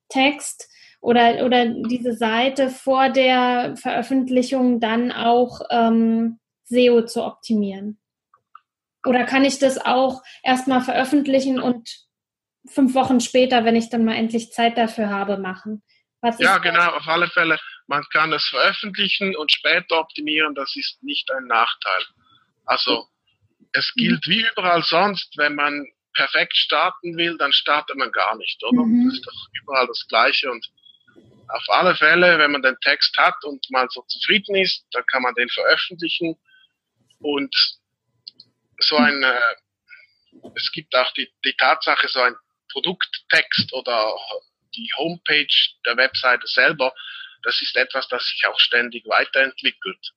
Text 0.10 0.70
oder, 1.00 1.46
oder 1.46 1.66
diese 1.66 2.14
Seite 2.14 2.70
vor 2.70 3.10
der 3.10 3.76
Veröffentlichung 3.76 4.80
dann 4.80 5.12
auch 5.12 5.62
ähm, 5.72 6.40
SEO 6.66 7.06
zu 7.06 7.24
optimieren? 7.24 8.00
Oder 9.06 9.26
kann 9.26 9.44
ich 9.44 9.58
das 9.58 9.80
auch 9.80 10.22
erstmal 10.44 10.82
veröffentlichen 10.82 11.60
und 11.60 11.90
fünf 12.68 12.94
Wochen 12.94 13.20
später, 13.20 13.66
wenn 13.66 13.76
ich 13.76 13.90
dann 13.90 14.06
mal 14.06 14.16
endlich 14.16 14.52
Zeit 14.52 14.78
dafür 14.78 15.10
habe, 15.10 15.38
machen? 15.38 15.82
ja, 16.38 16.60
genau, 16.60 16.92
auf 16.92 17.08
alle 17.08 17.28
Fälle. 17.28 17.58
Man 17.88 18.04
kann 18.14 18.32
es 18.32 18.46
veröffentlichen 18.46 19.36
und 19.36 19.52
später 19.52 20.00
optimieren, 20.00 20.54
das 20.54 20.76
ist 20.76 21.02
nicht 21.02 21.32
ein 21.32 21.46
Nachteil. 21.46 22.04
Also 22.66 23.08
es 23.74 23.92
mhm. 23.96 24.02
gilt 24.02 24.28
wie 24.28 24.46
überall 24.52 24.84
sonst, 24.84 25.38
wenn 25.38 25.56
man 25.56 25.86
perfekt 26.14 26.58
starten 26.58 27.16
will, 27.18 27.38
dann 27.38 27.54
startet 27.54 27.96
man 27.96 28.12
gar 28.12 28.36
nicht, 28.38 28.62
oder? 28.64 28.84
Mhm. 28.84 29.06
Das 29.06 29.16
ist 29.16 29.26
doch 29.26 29.48
überall 29.62 29.88
das 29.88 30.06
Gleiche 30.08 30.52
und 30.52 30.66
auf 31.48 31.64
alle 31.68 31.96
Fälle, 31.96 32.40
wenn 32.40 32.52
man 32.52 32.62
den 32.62 32.78
Text 32.82 33.18
hat 33.18 33.36
und 33.44 33.70
mal 33.72 33.88
so 33.90 34.02
zufrieden 34.04 34.56
ist, 34.56 34.86
dann 34.92 35.06
kann 35.08 35.22
man 35.22 35.36
den 35.36 35.50
veröffentlichen 35.50 36.38
und 37.20 37.54
so 38.80 38.98
mhm. 38.98 39.06
ein, 39.06 39.24
äh, 39.24 40.52
es 40.56 40.72
gibt 40.72 40.96
auch 40.96 41.12
die, 41.14 41.30
die 41.46 41.54
Tatsache, 41.54 42.08
so 42.08 42.22
ein 42.22 42.36
Produkttext 42.72 43.74
oder 43.74 44.16
die 44.76 44.90
Homepage 44.98 45.54
der 45.86 45.98
Webseite 45.98 46.48
selber, 46.48 46.94
das 47.44 47.62
ist 47.62 47.76
etwas, 47.76 48.08
das 48.08 48.26
sich 48.28 48.46
auch 48.48 48.60
ständig 48.60 49.06
weiterentwickelt. 49.08 50.14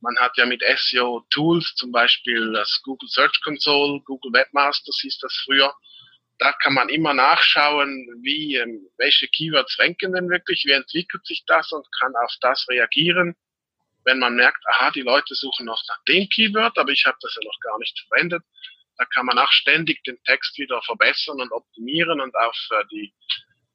Man 0.00 0.16
hat 0.18 0.36
ja 0.38 0.46
mit 0.46 0.62
SEO-Tools, 0.62 1.74
zum 1.74 1.92
Beispiel 1.92 2.52
das 2.54 2.80
Google 2.82 3.08
Search 3.08 3.38
Console, 3.42 4.00
Google 4.00 4.32
Webmasters 4.32 4.98
hieß 5.02 5.18
das 5.18 5.42
früher. 5.44 5.74
Da 6.38 6.52
kann 6.52 6.72
man 6.72 6.88
immer 6.88 7.12
nachschauen, 7.12 8.08
wie, 8.22 8.56
ähm, 8.56 8.88
welche 8.96 9.28
Keywords 9.28 9.78
ranken 9.78 10.14
denn 10.14 10.30
wirklich, 10.30 10.64
wie 10.64 10.72
entwickelt 10.72 11.26
sich 11.26 11.44
das 11.46 11.70
und 11.72 11.86
kann 12.00 12.14
auf 12.16 12.34
das 12.40 12.66
reagieren. 12.70 13.36
Wenn 14.04 14.18
man 14.18 14.36
merkt, 14.36 14.66
aha, 14.66 14.90
die 14.90 15.02
Leute 15.02 15.34
suchen 15.34 15.66
noch 15.66 15.82
nach 15.86 16.02
dem 16.08 16.26
Keyword, 16.30 16.78
aber 16.78 16.92
ich 16.92 17.04
habe 17.04 17.18
das 17.20 17.34
ja 17.34 17.46
noch 17.46 17.60
gar 17.60 17.78
nicht 17.78 18.06
verwendet, 18.08 18.42
da 18.96 19.04
kann 19.04 19.26
man 19.26 19.38
auch 19.38 19.52
ständig 19.52 20.02
den 20.04 20.18
Text 20.24 20.56
wieder 20.56 20.80
verbessern 20.80 21.42
und 21.42 21.52
optimieren 21.52 22.22
und 22.22 22.34
auf 22.34 22.56
äh, 22.70 22.84
die, 22.90 23.12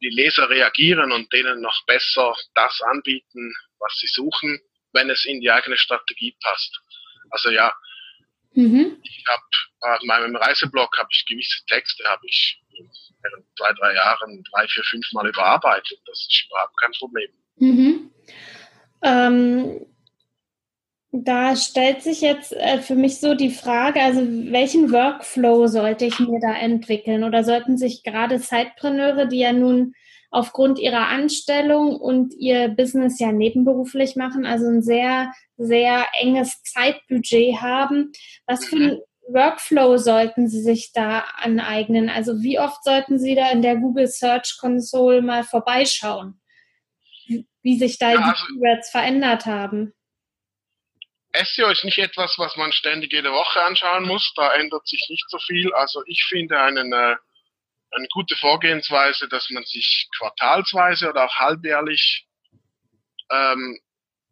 die 0.01 0.09
Leser 0.09 0.49
reagieren 0.49 1.11
und 1.11 1.31
denen 1.31 1.61
noch 1.61 1.85
besser 1.85 2.35
das 2.55 2.81
anbieten, 2.81 3.53
was 3.77 3.95
sie 3.97 4.07
suchen 4.07 4.59
wenn 4.95 5.09
es 5.09 5.25
in 5.25 5.41
die 5.41 5.51
eigene 5.51 5.77
Strategie 5.77 6.35
passt. 6.41 6.81
Also 7.29 7.51
ja, 7.51 7.71
mhm. 8.53 8.97
ich 9.03 9.23
habe 9.27 9.95
auf 9.95 10.01
meinem 10.03 10.35
Reiseblog 10.35 10.97
habe 10.97 11.09
ich 11.11 11.25
gewisse 11.27 11.63
Texte, 11.67 12.03
habe 12.05 12.25
ich 12.25 12.61
während 13.21 13.45
zwei, 13.57 13.71
drei 13.73 13.93
Jahren 13.93 14.43
drei, 14.51 14.67
vier, 14.67 14.83
fünf 14.83 15.11
Mal 15.13 15.27
überarbeitet. 15.27 15.99
Das 16.05 16.19
ist 16.19 16.45
überhaupt 16.47 16.79
kein 16.81 16.91
Problem. 16.93 17.29
Mhm. 17.57 18.11
Ähm, 19.03 19.85
da 21.11 21.55
stellt 21.55 22.01
sich 22.01 22.21
jetzt 22.21 22.51
äh, 22.53 22.79
für 22.79 22.95
mich 22.95 23.19
so 23.19 23.35
die 23.35 23.51
Frage, 23.51 24.01
also 24.01 24.21
welchen 24.51 24.91
Workflow 24.91 25.67
sollte 25.67 26.05
ich 26.05 26.19
mir 26.19 26.39
da 26.41 26.53
entwickeln? 26.53 27.23
Oder 27.23 27.43
sollten 27.43 27.77
sich 27.77 28.03
gerade 28.03 28.39
Zeitpreneure, 28.39 29.27
die 29.27 29.39
ja 29.39 29.53
nun 29.53 29.93
aufgrund 30.31 30.79
ihrer 30.79 31.07
Anstellung 31.07 31.95
und 31.95 32.33
ihr 32.33 32.69
Business 32.69 33.19
ja 33.19 33.31
nebenberuflich 33.31 34.15
machen, 34.15 34.45
also 34.45 34.67
ein 34.67 34.81
sehr, 34.81 35.31
sehr 35.57 36.07
enges 36.19 36.61
Zeitbudget 36.63 37.61
haben. 37.61 38.11
Was 38.45 38.65
für 38.65 38.75
ein 38.75 38.99
Workflow 39.27 39.97
sollten 39.97 40.47
Sie 40.47 40.61
sich 40.61 40.91
da 40.93 41.25
aneignen? 41.37 42.09
Also 42.09 42.41
wie 42.41 42.59
oft 42.59 42.83
sollten 42.83 43.19
Sie 43.19 43.35
da 43.35 43.49
in 43.51 43.61
der 43.61 43.77
Google 43.77 44.07
Search 44.07 44.57
Console 44.59 45.21
mal 45.21 45.43
vorbeischauen, 45.43 46.39
wie 47.61 47.77
sich 47.77 47.97
da 47.97 48.11
ja, 48.11 48.19
also, 48.19 48.31
die 48.31 48.53
Keywords 48.53 48.91
verändert 48.91 49.45
haben? 49.45 49.93
SEO 51.43 51.69
ist 51.69 51.83
nicht 51.83 51.97
etwas, 51.97 52.35
was 52.37 52.55
man 52.55 52.71
ständig 52.71 53.11
jede 53.11 53.31
Woche 53.31 53.61
anschauen 53.61 54.05
muss. 54.05 54.31
Da 54.35 54.53
ändert 54.53 54.87
sich 54.87 55.05
nicht 55.09 55.29
so 55.29 55.37
viel. 55.39 55.73
Also 55.73 56.01
ich 56.05 56.23
finde 56.29 56.59
einen 56.59 56.93
äh, 56.93 57.15
eine 57.95 58.07
gute 58.11 58.35
Vorgehensweise, 58.35 59.27
dass 59.27 59.49
man 59.49 59.63
sich 59.63 60.07
quartalsweise 60.17 61.09
oder 61.09 61.25
auch 61.25 61.35
halbjährlich 61.35 62.25
ähm, 63.31 63.79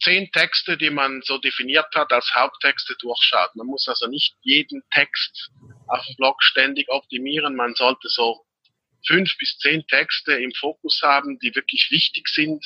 zehn 0.01 0.29
Texte, 0.31 0.77
die 0.77 0.89
man 0.89 1.21
so 1.23 1.37
definiert 1.37 1.87
hat, 1.95 2.11
als 2.11 2.33
Haupttexte 2.35 2.95
durchschaut. 2.99 3.55
Man 3.55 3.67
muss 3.67 3.87
also 3.87 4.07
nicht 4.07 4.35
jeden 4.41 4.83
Text 4.91 5.49
auf 5.87 6.05
dem 6.05 6.15
Blog 6.17 6.43
ständig 6.43 6.89
optimieren. 6.89 7.55
Man 7.55 7.73
sollte 7.75 8.09
so 8.09 8.45
fünf 9.07 9.37
bis 9.37 9.57
zehn 9.59 9.85
Texte 9.87 10.33
im 10.33 10.51
Fokus 10.53 11.01
haben, 11.01 11.39
die 11.39 11.55
wirklich 11.55 11.87
wichtig 11.89 12.27
sind. 12.27 12.63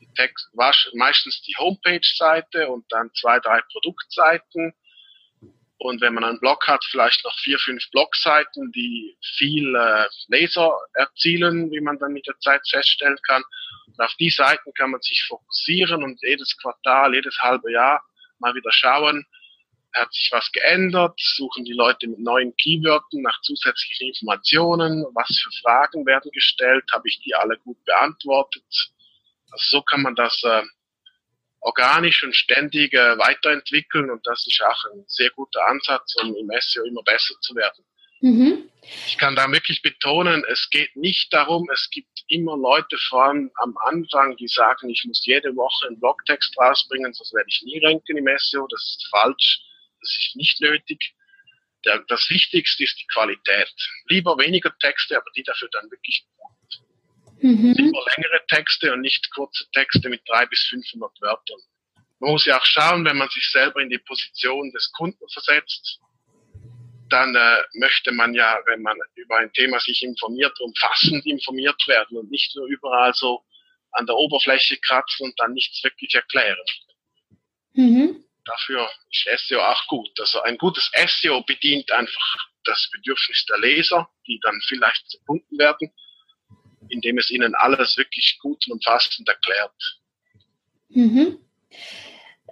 Die 0.00 0.12
Text, 0.14 0.48
meistens 0.94 1.42
die 1.42 1.54
Homepage-Seite 1.56 2.68
und 2.68 2.84
dann 2.90 3.10
zwei, 3.14 3.38
drei 3.40 3.60
Produktseiten 3.72 4.74
und 5.78 6.00
wenn 6.00 6.14
man 6.14 6.24
einen 6.24 6.40
Blog 6.40 6.66
hat, 6.66 6.84
vielleicht 6.90 7.24
noch 7.24 7.36
vier, 7.38 7.58
fünf 7.58 7.88
Blogseiten, 7.92 8.72
die 8.72 9.16
viel 9.36 9.74
äh, 9.76 10.06
Leser 10.26 10.76
erzielen, 10.94 11.70
wie 11.70 11.80
man 11.80 11.98
dann 11.98 12.12
mit 12.12 12.26
der 12.26 12.38
Zeit 12.40 12.62
feststellen 12.68 13.18
kann. 13.26 13.42
Und 13.86 14.00
auf 14.00 14.12
die 14.18 14.30
Seiten 14.30 14.72
kann 14.74 14.90
man 14.90 15.00
sich 15.00 15.24
fokussieren 15.28 16.02
und 16.02 16.20
jedes 16.22 16.56
Quartal, 16.58 17.14
jedes 17.14 17.38
halbe 17.40 17.72
Jahr 17.72 18.02
mal 18.40 18.54
wieder 18.54 18.72
schauen, 18.72 19.24
hat 19.94 20.12
sich 20.12 20.28
was 20.32 20.50
geändert, 20.52 21.18
suchen 21.18 21.64
die 21.64 21.72
Leute 21.72 22.08
mit 22.08 22.18
neuen 22.18 22.54
Keywörtern 22.56 23.22
nach 23.22 23.40
zusätzlichen 23.42 24.08
Informationen, 24.08 25.04
was 25.14 25.28
für 25.28 25.50
Fragen 25.62 26.06
werden 26.06 26.30
gestellt, 26.32 26.84
habe 26.92 27.08
ich 27.08 27.20
die 27.20 27.34
alle 27.34 27.56
gut 27.58 27.82
beantwortet. 27.84 28.64
Also 29.50 29.78
so 29.78 29.82
kann 29.82 30.02
man 30.02 30.14
das 30.14 30.42
äh, 30.44 30.62
organisch 31.60 32.22
und 32.22 32.34
ständig 32.34 32.92
äh, 32.94 33.18
weiterentwickeln 33.18 34.10
und 34.10 34.26
das 34.26 34.46
ist 34.46 34.62
auch 34.62 34.84
ein 34.92 35.04
sehr 35.06 35.30
guter 35.30 35.66
Ansatz, 35.66 36.14
um 36.22 36.34
im 36.36 36.50
SEO 36.60 36.84
immer 36.84 37.02
besser 37.02 37.34
zu 37.40 37.54
werden. 37.54 37.84
Mhm. 38.20 38.68
Ich 39.06 39.18
kann 39.18 39.36
da 39.36 39.50
wirklich 39.50 39.82
betonen, 39.82 40.44
es 40.48 40.68
geht 40.70 40.96
nicht 40.96 41.32
darum, 41.32 41.68
es 41.72 41.88
gibt 41.90 42.24
immer 42.28 42.56
Leute, 42.56 42.96
vor 43.08 43.24
allem 43.24 43.50
am 43.56 43.76
Anfang, 43.84 44.36
die 44.36 44.48
sagen, 44.48 44.88
ich 44.88 45.04
muss 45.06 45.24
jede 45.24 45.54
Woche 45.54 45.86
einen 45.86 46.00
Blogtext 46.00 46.56
rausbringen, 46.58 47.12
sonst 47.12 47.34
werde 47.34 47.48
ich 47.48 47.62
nie 47.62 47.84
ranken 47.84 48.16
im 48.16 48.28
SEO. 48.38 48.66
Das 48.68 48.80
ist 48.82 49.08
falsch, 49.10 49.60
das 50.00 50.10
ist 50.10 50.36
nicht 50.36 50.60
nötig. 50.60 51.14
Der, 51.84 52.00
das 52.08 52.28
Wichtigste 52.28 52.84
ist 52.84 52.98
die 53.00 53.06
Qualität. 53.06 53.72
Lieber 54.08 54.36
weniger 54.38 54.76
Texte, 54.78 55.16
aber 55.16 55.30
die 55.36 55.44
dafür 55.44 55.68
dann 55.72 55.90
wirklich 55.90 56.26
Mhm. 57.40 57.72
Lieber 57.76 58.04
längere 58.16 58.46
Texte 58.48 58.92
und 58.92 59.00
nicht 59.00 59.30
kurze 59.32 59.70
Texte 59.72 60.08
mit 60.08 60.22
drei 60.28 60.46
bis 60.46 60.60
500 60.70 61.20
Wörtern. 61.20 61.60
Man 62.20 62.32
muss 62.32 62.44
ja 62.46 62.58
auch 62.58 62.64
schauen, 62.64 63.04
wenn 63.04 63.16
man 63.16 63.28
sich 63.28 63.48
selber 63.50 63.80
in 63.80 63.90
die 63.90 63.98
Position 63.98 64.72
des 64.72 64.90
Kunden 64.92 65.28
versetzt, 65.28 66.00
dann 67.10 67.34
äh, 67.34 67.62
möchte 67.74 68.12
man 68.12 68.34
ja, 68.34 68.58
wenn 68.66 68.82
man 68.82 68.98
über 69.14 69.38
ein 69.38 69.52
Thema 69.52 69.80
sich 69.80 70.02
informiert, 70.02 70.58
umfassend 70.60 71.24
informiert 71.26 71.80
werden 71.86 72.18
und 72.18 72.30
nicht 72.30 72.54
nur 72.56 72.66
überall 72.66 73.14
so 73.14 73.44
an 73.92 74.06
der 74.06 74.16
Oberfläche 74.16 74.76
kratzen 74.78 75.26
und 75.26 75.40
dann 75.40 75.52
nichts 75.52 75.82
wirklich 75.82 76.14
erklären. 76.14 76.58
Mhm. 77.72 78.24
Dafür 78.44 78.90
ist 79.10 79.48
SEO 79.48 79.60
auch 79.60 79.86
gut. 79.86 80.10
Also 80.18 80.40
ein 80.40 80.58
gutes 80.58 80.90
SEO 81.06 81.42
bedient 81.42 81.90
einfach 81.92 82.36
das 82.64 82.90
Bedürfnis 82.92 83.46
der 83.46 83.58
Leser, 83.58 84.10
die 84.26 84.40
dann 84.42 84.60
vielleicht 84.66 85.08
zu 85.08 85.18
Kunden 85.24 85.58
werden 85.58 85.92
indem 86.90 87.18
es 87.18 87.30
ihnen 87.30 87.54
alles 87.54 87.96
wirklich 87.96 88.38
gut 88.40 88.66
und 88.66 88.74
umfassend 88.74 89.28
erklärt. 89.28 90.00
Mhm. 90.90 91.38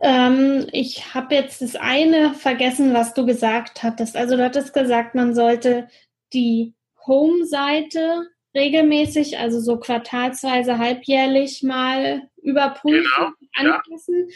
Ähm, 0.03 0.67
ich 0.73 1.15
habe 1.15 1.35
jetzt 1.35 1.63
das 1.63 1.75
eine 1.75 2.35
vergessen, 2.35 2.93
was 2.93 3.15
du 3.15 3.25
gesagt 3.25 3.83
hattest. 3.83 4.17
Also 4.17 4.37
du 4.37 4.45
hattest 4.45 4.75
gesagt, 4.75 5.15
man 5.15 5.35
sollte 5.35 5.89
die 6.33 6.75
Home-Seite 7.07 8.27
regelmäßig, 8.55 9.39
also 9.39 9.61
so 9.61 9.79
quartalsweise, 9.79 10.79
halbjährlich 10.79 11.63
mal 11.63 12.29
überprüfen, 12.43 13.07
genau, 13.55 13.73
anpassen. 13.73 14.29
Ja. 14.29 14.35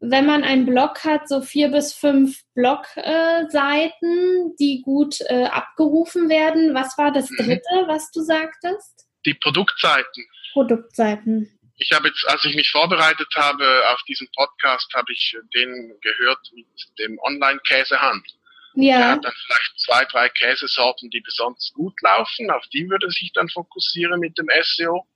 Wenn 0.00 0.26
man 0.26 0.42
einen 0.42 0.66
Blog 0.66 1.04
hat, 1.04 1.28
so 1.28 1.42
vier 1.42 1.68
bis 1.68 1.92
fünf 1.92 2.42
Blogseiten, 2.54 4.50
äh, 4.50 4.56
die 4.58 4.82
gut 4.82 5.20
äh, 5.28 5.44
abgerufen 5.44 6.28
werden. 6.28 6.74
Was 6.74 6.98
war 6.98 7.12
das 7.12 7.30
mhm. 7.30 7.36
dritte, 7.36 7.84
was 7.86 8.10
du 8.10 8.20
sagtest? 8.20 9.06
Die 9.24 9.34
Produktseiten. 9.34 10.26
Produktseiten. 10.52 11.58
Ich 11.76 11.90
habe 11.92 12.08
jetzt, 12.08 12.28
als 12.28 12.44
ich 12.44 12.54
mich 12.54 12.70
vorbereitet 12.70 13.28
habe 13.34 13.82
auf 13.92 14.02
diesen 14.04 14.28
Podcast, 14.36 14.92
habe 14.94 15.12
ich 15.12 15.36
den 15.54 15.98
gehört 16.00 16.40
mit 16.54 16.66
dem 16.98 17.18
Online-Käsehandel. 17.20 18.32
Ja. 18.74 18.98
Er 18.98 19.08
hat 19.12 19.24
dann 19.24 19.34
vielleicht 19.46 19.80
zwei, 19.80 20.04
drei 20.06 20.28
Käsesorten, 20.28 21.10
die 21.10 21.20
besonders 21.20 21.72
gut 21.74 21.94
laufen. 22.02 22.50
Auf 22.50 22.66
die 22.68 22.88
würde 22.88 23.06
er 23.06 23.10
sich 23.10 23.32
dann 23.34 23.48
fokussieren 23.48 24.20
mit 24.20 24.38
dem 24.38 24.48
SEO. 24.62 25.06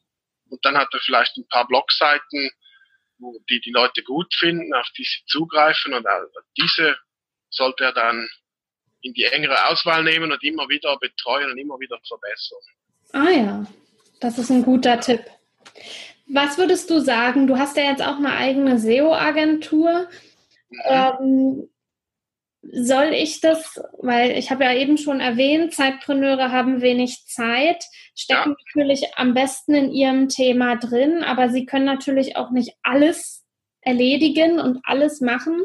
Und 0.50 0.64
dann 0.64 0.76
hat 0.76 0.88
er 0.92 1.00
vielleicht 1.00 1.36
ein 1.36 1.48
paar 1.48 1.66
Blogseiten, 1.66 2.50
wo 3.18 3.38
die 3.48 3.60
die 3.60 3.70
Leute 3.70 4.02
gut 4.02 4.34
finden, 4.34 4.74
auf 4.74 4.88
die 4.96 5.04
sie 5.04 5.24
zugreifen. 5.26 5.94
Und 5.94 6.06
diese 6.56 6.96
sollte 7.50 7.84
er 7.84 7.92
dann 7.92 8.28
in 9.02 9.14
die 9.14 9.24
engere 9.24 9.66
Auswahl 9.66 10.02
nehmen 10.02 10.32
und 10.32 10.42
immer 10.42 10.68
wieder 10.68 10.96
betreuen 10.98 11.50
und 11.50 11.58
immer 11.58 11.78
wieder 11.78 11.98
verbessern. 12.06 12.58
Ah 13.12 13.30
ja, 13.30 13.66
das 14.20 14.38
ist 14.38 14.50
ein 14.50 14.64
guter 14.64 15.00
Tipp. 15.00 15.20
Was 16.28 16.58
würdest 16.58 16.90
du 16.90 17.00
sagen? 17.00 17.46
Du 17.46 17.58
hast 17.58 17.76
ja 17.76 17.84
jetzt 17.84 18.02
auch 18.02 18.16
eine 18.16 18.32
eigene 18.32 18.78
SEO-Agentur. 18.78 20.08
Ähm, 20.88 21.68
soll 22.72 23.12
ich 23.12 23.40
das, 23.40 23.80
weil 23.98 24.32
ich 24.32 24.50
habe 24.50 24.64
ja 24.64 24.74
eben 24.74 24.98
schon 24.98 25.20
erwähnt, 25.20 25.74
Zeitpreneure 25.74 26.50
haben 26.50 26.80
wenig 26.80 27.26
Zeit, 27.26 27.84
stecken 28.14 28.50
ja. 28.50 28.56
natürlich 28.74 29.16
am 29.16 29.34
besten 29.34 29.74
in 29.74 29.92
ihrem 29.92 30.28
Thema 30.28 30.76
drin, 30.76 31.22
aber 31.22 31.48
sie 31.48 31.64
können 31.64 31.84
natürlich 31.84 32.36
auch 32.36 32.50
nicht 32.50 32.74
alles 32.82 33.44
erledigen 33.82 34.58
und 34.58 34.80
alles 34.84 35.20
machen. 35.20 35.62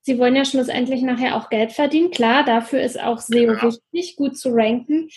Sie 0.00 0.18
wollen 0.18 0.34
ja 0.34 0.44
schlussendlich 0.44 1.02
nachher 1.02 1.36
auch 1.36 1.48
Geld 1.48 1.72
verdienen. 1.72 2.10
Klar, 2.10 2.44
dafür 2.44 2.82
ist 2.82 2.98
auch 2.98 3.18
SEO 3.18 3.54
genau. 3.54 3.62
wichtig, 3.62 4.16
gut 4.16 4.36
zu 4.36 4.50
ranken. 4.50 5.08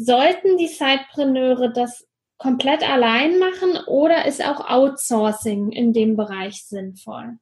Sollten 0.00 0.56
die 0.58 0.68
Zeitpreneure 0.68 1.72
das 1.72 2.06
komplett 2.36 2.84
allein 2.84 3.40
machen 3.40 3.76
oder 3.86 4.26
ist 4.26 4.40
auch 4.40 4.60
Outsourcing 4.70 5.72
in 5.72 5.92
dem 5.92 6.16
Bereich 6.16 6.62
sinnvoll? 6.64 7.38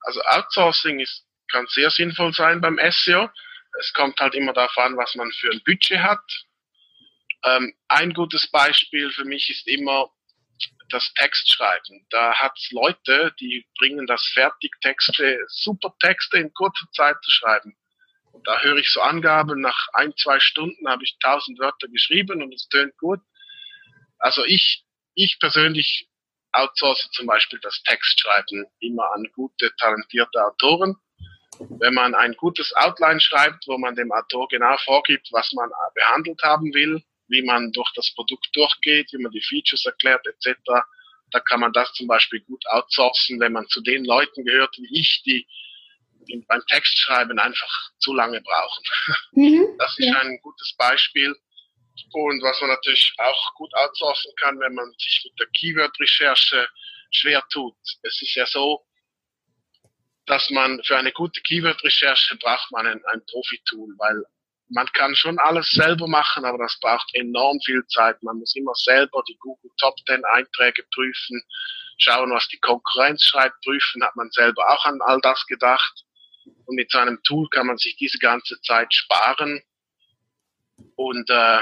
Also 0.00 0.20
Outsourcing 0.22 0.98
ist, 0.98 1.24
kann 1.52 1.64
sehr 1.68 1.90
sinnvoll 1.90 2.32
sein 2.32 2.60
beim 2.60 2.80
SEO. 2.90 3.30
Es 3.78 3.92
kommt 3.92 4.18
halt 4.18 4.34
immer 4.34 4.52
darauf 4.52 4.76
an, 4.78 4.96
was 4.96 5.14
man 5.14 5.30
für 5.30 5.52
ein 5.52 5.62
Budget 5.64 6.00
hat. 6.00 6.18
Ähm, 7.44 7.72
ein 7.86 8.14
gutes 8.14 8.50
Beispiel 8.50 9.08
für 9.12 9.24
mich 9.24 9.48
ist 9.48 9.68
immer 9.68 10.10
das 10.90 11.12
Textschreiben. 11.14 12.04
Da 12.10 12.34
hat 12.34 12.52
es 12.56 12.72
Leute, 12.72 13.32
die 13.38 13.64
bringen 13.78 14.08
das 14.08 14.26
fertig, 14.34 14.72
Texte, 14.80 15.38
super 15.46 15.94
Texte 16.00 16.38
in 16.38 16.52
kurzer 16.52 16.86
Zeit 16.92 17.16
zu 17.22 17.30
schreiben. 17.30 17.76
Und 18.38 18.46
da 18.46 18.60
höre 18.60 18.76
ich 18.76 18.92
so 18.92 19.00
Angaben, 19.00 19.60
nach 19.60 19.88
ein, 19.94 20.16
zwei 20.16 20.38
Stunden 20.38 20.88
habe 20.88 21.02
ich 21.02 21.18
tausend 21.18 21.58
Wörter 21.58 21.88
geschrieben 21.88 22.40
und 22.40 22.54
es 22.54 22.68
tönt 22.68 22.96
gut. 22.96 23.18
Also 24.20 24.44
ich, 24.44 24.84
ich 25.14 25.40
persönlich 25.40 26.08
outsource 26.52 27.10
zum 27.10 27.26
Beispiel 27.26 27.58
das 27.62 27.82
Textschreiben 27.82 28.64
immer 28.78 29.10
an 29.12 29.26
gute, 29.34 29.74
talentierte 29.80 30.40
Autoren. 30.44 30.94
Wenn 31.58 31.94
man 31.94 32.14
ein 32.14 32.34
gutes 32.34 32.72
Outline 32.76 33.20
schreibt, 33.20 33.66
wo 33.66 33.76
man 33.76 33.96
dem 33.96 34.12
Autor 34.12 34.46
genau 34.46 34.76
vorgibt, 34.84 35.28
was 35.32 35.52
man 35.54 35.68
behandelt 35.96 36.40
haben 36.44 36.72
will, 36.72 37.02
wie 37.26 37.42
man 37.42 37.72
durch 37.72 37.90
das 37.96 38.14
Produkt 38.14 38.50
durchgeht, 38.52 39.12
wie 39.12 39.20
man 39.20 39.32
die 39.32 39.42
Features 39.42 39.84
erklärt 39.84 40.24
etc., 40.28 40.54
da 41.32 41.40
kann 41.40 41.58
man 41.58 41.72
das 41.72 41.92
zum 41.92 42.06
Beispiel 42.06 42.40
gut 42.42 42.64
outsourcen, 42.68 43.40
wenn 43.40 43.52
man 43.52 43.66
zu 43.66 43.80
den 43.80 44.04
Leuten 44.04 44.44
gehört 44.44 44.78
wie 44.78 45.00
ich, 45.00 45.24
die 45.26 45.44
beim 46.46 46.62
Textschreiben 46.66 47.38
einfach 47.38 47.90
zu 47.98 48.14
lange 48.14 48.40
brauchen. 48.40 48.84
Mhm, 49.32 49.76
das 49.78 49.98
ist 49.98 50.06
ja. 50.06 50.18
ein 50.20 50.38
gutes 50.42 50.74
Beispiel. 50.76 51.34
Und 52.12 52.42
was 52.42 52.60
man 52.60 52.70
natürlich 52.70 53.12
auch 53.18 53.54
gut 53.54 53.72
outsourcen 53.74 54.32
kann, 54.40 54.58
wenn 54.60 54.74
man 54.74 54.90
sich 54.98 55.22
mit 55.24 55.38
der 55.38 55.46
Keyword-Recherche 55.48 56.68
schwer 57.10 57.42
tut. 57.50 57.76
Es 58.02 58.20
ist 58.22 58.34
ja 58.34 58.46
so, 58.46 58.84
dass 60.26 60.50
man 60.50 60.82
für 60.84 60.96
eine 60.96 61.12
gute 61.12 61.40
Keyword-Recherche 61.42 62.36
braucht 62.36 62.70
man 62.70 62.86
ein, 62.86 63.00
ein 63.12 63.22
Profi-Tool, 63.26 63.94
weil 63.98 64.24
man 64.70 64.86
kann 64.92 65.14
schon 65.16 65.38
alles 65.38 65.70
selber 65.70 66.06
machen, 66.06 66.44
aber 66.44 66.58
das 66.58 66.78
braucht 66.80 67.08
enorm 67.14 67.58
viel 67.64 67.84
Zeit. 67.86 68.22
Man 68.22 68.38
muss 68.38 68.54
immer 68.54 68.74
selber 68.74 69.22
die 69.28 69.38
Google 69.38 69.70
Top 69.78 69.94
10 70.06 70.24
Einträge 70.26 70.84
prüfen, 70.94 71.42
schauen, 71.98 72.30
was 72.30 72.46
die 72.48 72.58
Konkurrenz 72.58 73.22
schreibt, 73.22 73.60
prüfen, 73.64 74.04
hat 74.04 74.14
man 74.16 74.30
selber 74.30 74.68
auch 74.68 74.84
an 74.84 75.00
all 75.02 75.20
das 75.22 75.44
gedacht. 75.46 76.04
Und 76.68 76.76
mit 76.76 76.90
so 76.90 76.98
einem 76.98 77.18
Tool 77.22 77.48
kann 77.48 77.66
man 77.66 77.78
sich 77.78 77.96
diese 77.96 78.18
ganze 78.18 78.60
Zeit 78.60 78.92
sparen 78.92 79.62
und 80.96 81.30
äh, 81.30 81.60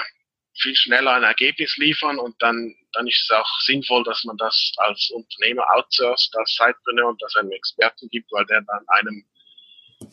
viel 0.59 0.75
schneller 0.75 1.13
ein 1.13 1.23
Ergebnis 1.23 1.77
liefern 1.77 2.19
und 2.19 2.35
dann, 2.43 2.75
dann 2.93 3.07
ist 3.07 3.23
es 3.23 3.31
auch 3.31 3.49
sinnvoll, 3.61 4.03
dass 4.03 4.25
man 4.25 4.37
das 4.37 4.73
als 4.79 5.09
Unternehmer 5.11 5.65
outsourced, 5.77 6.37
als 6.37 6.57
Sidepreneur 6.57 7.11
und 7.11 7.23
das 7.23 7.37
einem 7.37 7.53
Experten 7.53 8.09
gibt, 8.09 8.33
weil 8.33 8.47
der 8.47 8.63
dann 8.63 8.85
einem 8.89 9.25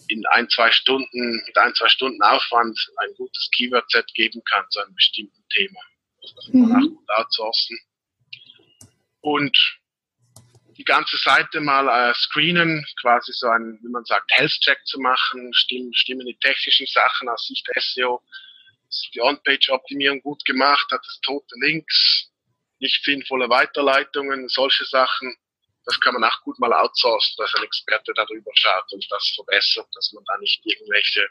in 0.09 0.23
ein, 0.27 0.47
zwei 0.49 0.69
Stunden, 0.71 1.41
mit 1.43 1.57
ein, 1.57 1.73
zwei 1.73 1.87
Stunden 1.89 2.21
Aufwand 2.21 2.79
ein 2.97 3.15
gutes 3.17 3.49
Keyword-Set 3.55 4.13
geben 4.13 4.43
kann 4.43 4.63
zu 4.69 4.79
einem 4.79 4.93
bestimmten 4.93 5.43
Thema. 5.49 5.79
Das 6.21 6.35
kann 6.35 6.61
man 6.61 6.69
mhm. 6.69 6.75
auch 6.75 6.97
gut 6.97 7.09
outsourcen. 7.09 7.79
Und 9.21 9.57
die 10.83 10.91
ganze 10.91 11.15
Seite 11.15 11.61
mal 11.61 11.87
äh, 11.87 12.13
screenen, 12.13 12.85
quasi 12.99 13.31
so 13.31 13.47
ein, 13.47 13.79
wie 13.81 13.89
man 13.89 14.03
sagt, 14.03 14.29
Health-Check 14.33 14.85
zu 14.85 14.99
machen, 14.99 15.53
stimmen, 15.53 15.93
stimmen 15.93 16.25
die 16.25 16.37
technischen 16.41 16.85
Sachen 16.87 17.29
aus 17.29 17.47
Sicht 17.47 17.65
SEO, 17.79 18.21
die 19.13 19.21
On-Page-Optimierung 19.21 20.21
gut 20.21 20.43
gemacht, 20.43 20.85
hat 20.91 20.99
es 21.07 21.19
tote 21.21 21.55
Links, 21.61 22.29
nicht 22.79 23.01
sinnvolle 23.05 23.49
Weiterleitungen, 23.49 24.49
solche 24.49 24.83
Sachen. 24.83 25.33
Das 25.85 25.99
kann 26.01 26.15
man 26.15 26.25
auch 26.25 26.41
gut 26.41 26.59
mal 26.59 26.73
outsourcen, 26.73 27.35
dass 27.37 27.55
ein 27.55 27.63
Experte 27.63 28.11
darüber 28.13 28.51
schaut 28.53 28.91
und 28.91 29.05
das 29.09 29.31
verbessert, 29.35 29.87
dass 29.95 30.11
man 30.11 30.23
da 30.25 30.37
nicht 30.39 30.65
irgendwelche 30.65 31.25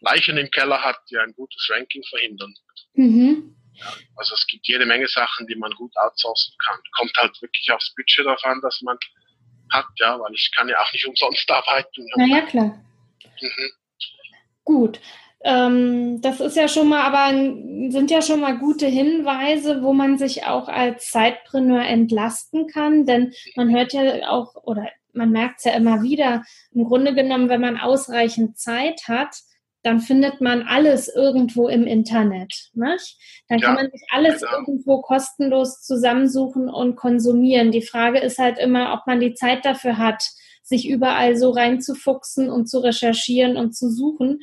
Leichen 0.00 0.38
im 0.38 0.50
Keller 0.50 0.82
hat, 0.82 0.98
die 1.08 1.18
ein 1.18 1.32
gutes 1.34 1.68
Ranking 1.70 2.02
verhindern. 2.10 2.52
Mhm. 2.94 3.56
Ja, 3.76 3.92
also 4.16 4.34
es 4.34 4.46
gibt 4.46 4.66
jede 4.66 4.86
Menge 4.86 5.08
Sachen, 5.08 5.46
die 5.46 5.56
man 5.56 5.72
gut 5.72 5.92
outsourcen 5.96 6.54
kann. 6.66 6.78
Kommt 6.92 7.12
halt 7.16 7.40
wirklich 7.42 7.70
aufs 7.70 7.94
Budget 7.94 8.26
darauf 8.26 8.44
an, 8.44 8.60
dass 8.62 8.80
man 8.82 8.98
hat, 9.70 9.86
ja, 9.96 10.18
weil 10.18 10.32
ich 10.34 10.50
kann 10.56 10.68
ja 10.68 10.80
auch 10.80 10.92
nicht 10.92 11.06
umsonst 11.08 11.50
arbeiten. 11.50 12.06
Naja, 12.16 12.42
klar. 12.42 12.82
Mhm. 13.40 13.70
Gut. 14.64 15.00
Ähm, 15.44 16.20
das 16.22 16.40
ist 16.40 16.56
ja 16.56 16.66
schon 16.66 16.88
mal, 16.88 17.02
aber 17.02 17.30
sind 17.90 18.10
ja 18.10 18.22
schon 18.22 18.40
mal 18.40 18.58
gute 18.58 18.86
Hinweise, 18.86 19.82
wo 19.82 19.92
man 19.92 20.18
sich 20.18 20.44
auch 20.44 20.66
als 20.66 21.10
Zeitpreneur 21.10 21.82
entlasten 21.82 22.66
kann, 22.66 23.06
denn 23.06 23.32
man 23.54 23.70
hört 23.70 23.92
ja 23.92 24.28
auch 24.28 24.56
oder 24.64 24.90
man 25.12 25.30
merkt 25.30 25.58
es 25.58 25.64
ja 25.64 25.72
immer 25.72 26.02
wieder, 26.02 26.42
im 26.72 26.84
Grunde 26.84 27.14
genommen, 27.14 27.48
wenn 27.48 27.60
man 27.60 27.78
ausreichend 27.78 28.58
Zeit 28.58 29.02
hat, 29.08 29.36
dann 29.86 30.00
findet 30.00 30.40
man 30.40 30.62
alles 30.62 31.06
irgendwo 31.06 31.68
im 31.68 31.86
Internet. 31.86 32.52
Nicht? 32.74 33.16
Dann 33.48 33.60
ja, 33.60 33.66
kann 33.66 33.76
man 33.76 33.90
sich 33.92 34.02
alles 34.10 34.40
genau. 34.40 34.58
irgendwo 34.58 35.00
kostenlos 35.00 35.80
zusammensuchen 35.80 36.68
und 36.68 36.96
konsumieren. 36.96 37.70
Die 37.70 37.86
Frage 37.86 38.18
ist 38.18 38.38
halt 38.38 38.58
immer, 38.58 38.92
ob 38.94 39.06
man 39.06 39.20
die 39.20 39.34
Zeit 39.34 39.64
dafür 39.64 39.96
hat, 39.96 40.24
sich 40.64 40.88
überall 40.88 41.36
so 41.36 41.50
reinzufuchsen 41.50 42.50
und 42.50 42.68
zu 42.68 42.80
recherchieren 42.80 43.56
und 43.56 43.76
zu 43.76 43.88
suchen. 43.88 44.40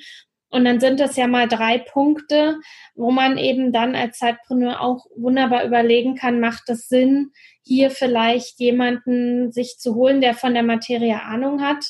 Und 0.49 0.63
dann 0.63 0.79
sind 0.79 1.01
das 1.01 1.17
ja 1.17 1.27
mal 1.27 1.49
drei 1.49 1.77
Punkte, 1.77 2.55
wo 2.95 3.11
man 3.11 3.37
eben 3.37 3.73
dann 3.73 3.95
als 3.95 4.19
Zeitpreneur 4.19 4.79
auch 4.79 5.07
wunderbar 5.13 5.65
überlegen 5.65 6.15
kann, 6.15 6.39
macht 6.39 6.69
es 6.69 6.87
Sinn, 6.87 7.31
hier 7.63 7.91
vielleicht 7.91 8.61
jemanden 8.61 9.51
sich 9.51 9.75
zu 9.77 9.95
holen, 9.95 10.21
der 10.21 10.35
von 10.35 10.53
der 10.53 10.63
Materie 10.63 11.21
Ahnung 11.21 11.61
hat 11.61 11.83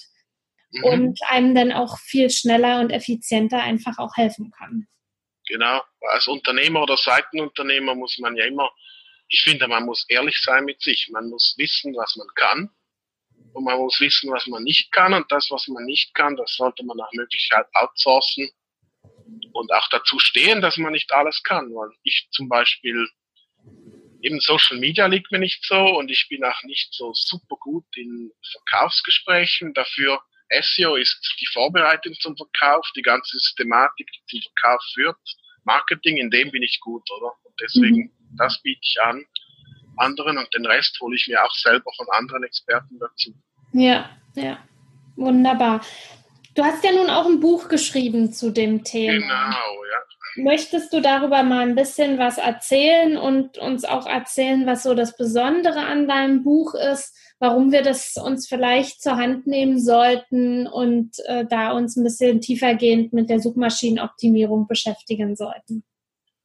mhm. 0.74 0.84
und 0.84 1.20
einem 1.28 1.56
dann 1.56 1.72
auch 1.72 1.98
viel 2.00 2.30
schneller 2.30 2.80
und 2.80 2.92
effizienter 2.92 3.62
einfach 3.62 3.98
auch 3.98 4.16
helfen 4.16 4.52
kann. 4.52 4.88
Genau, 5.48 5.82
als 6.12 6.28
Unternehmer 6.28 6.84
oder 6.84 6.98
Seitenunternehmer 6.98 7.96
muss 7.96 8.18
man 8.20 8.36
ja 8.36 8.46
immer, 8.46 8.70
ich 9.28 9.42
finde, 9.42 9.68
man 9.68 9.86
muss 9.86 10.06
ehrlich 10.10 10.40
sein 10.42 10.66
mit 10.66 10.82
sich. 10.82 11.10
Man 11.12 11.30
muss 11.30 11.56
wissen, 11.58 11.94
was 11.96 12.16
man 12.16 12.28
kann 12.36 12.70
und 13.54 13.64
man 13.66 13.78
muss 13.78 14.00
wissen, 14.00 14.32
was 14.32 14.48
man 14.48 14.64
nicht 14.64 14.92
kann. 14.92 15.14
Und 15.14 15.32
das, 15.32 15.50
was 15.50 15.68
man 15.68 15.86
nicht 15.86 16.14
kann, 16.14 16.36
das 16.36 16.56
sollte 16.56 16.84
man 16.86 16.98
nach 16.98 17.12
Möglichkeit 17.14 17.66
outsourcen 17.74 18.50
und 19.52 19.74
auch 19.74 19.88
dazu 19.90 20.20
stehen, 20.20 20.62
dass 20.62 20.78
man 20.78 20.94
nicht 20.94 21.12
alles 21.12 21.42
kann. 21.44 21.74
Weil 21.74 21.90
ich 22.04 22.28
zum 22.32 22.48
Beispiel 22.48 23.08
eben 24.22 24.40
Social 24.40 24.78
Media 24.78 25.06
liegt 25.08 25.32
mir 25.32 25.40
nicht 25.40 25.66
so 25.66 25.76
und 25.76 26.10
ich 26.10 26.28
bin 26.30 26.44
auch 26.44 26.64
nicht 26.64 26.94
so 26.94 27.12
super 27.14 27.58
gut 27.60 27.86
in 27.96 28.32
Verkaufsgesprächen. 28.52 29.74
Dafür 29.74 30.22
SEO 30.62 30.96
ist 30.96 31.36
die 31.40 31.48
Vorbereitung 31.54 32.14
zum 32.20 32.36
Verkauf, 32.38 32.86
die 32.96 33.02
ganze 33.02 33.38
Systematik, 33.38 34.08
die 34.12 34.40
zum 34.40 34.42
Verkauf 34.42 34.82
führt. 34.94 35.18
Marketing, 35.64 36.18
in 36.18 36.30
dem 36.30 36.52
bin 36.52 36.64
ich 36.64 36.80
gut, 36.82 37.04
oder? 37.18 37.32
Und 37.44 37.54
deswegen, 37.62 37.98
mhm. 37.98 38.38
das 38.38 38.62
biete 38.62 38.82
ich 38.82 38.98
an 39.02 39.26
anderen 39.98 40.38
und 40.38 40.54
den 40.54 40.66
Rest 40.66 41.00
hole 41.00 41.16
ich 41.16 41.28
mir 41.28 41.44
auch 41.44 41.54
selber 41.54 41.92
von 41.96 42.08
anderen 42.12 42.44
Experten 42.44 43.00
dazu. 43.00 43.34
Ja, 43.74 44.10
ja, 44.36 44.58
wunderbar. 45.16 45.82
Du 46.56 46.64
hast 46.64 46.84
ja 46.84 46.92
nun 46.92 47.10
auch 47.10 47.26
ein 47.26 47.40
Buch 47.40 47.68
geschrieben 47.68 48.32
zu 48.32 48.52
dem 48.52 48.84
Thema. 48.84 49.14
Genau, 49.14 49.86
ja. 49.92 50.03
Möchtest 50.36 50.92
du 50.94 51.02
darüber 51.02 51.44
mal 51.44 51.62
ein 51.62 51.76
bisschen 51.76 52.18
was 52.18 52.38
erzählen 52.38 53.18
und 53.18 53.58
uns 53.58 53.86
auch 53.86 54.08
erzählen, 54.08 54.66
was 54.66 54.84
so 54.84 54.96
das 54.96 55.16
Besondere 55.16 55.86
an 55.86 56.08
deinem 56.08 56.44
Buch 56.44 56.74
ist, 56.74 57.16
warum 57.40 57.72
wir 57.72 57.84
das 57.84 58.16
uns 58.16 58.48
vielleicht 58.48 59.02
zur 59.02 59.18
Hand 59.18 59.46
nehmen 59.48 59.80
sollten 59.80 60.66
und 60.66 61.20
äh, 61.26 61.46
da 61.46 61.72
uns 61.72 61.98
ein 61.98 62.04
bisschen 62.04 62.42
tiefergehend 62.42 63.14
mit 63.14 63.30
der 63.30 63.42
Suchmaschinenoptimierung 63.42 64.68
beschäftigen 64.68 65.36
sollten? 65.36 65.84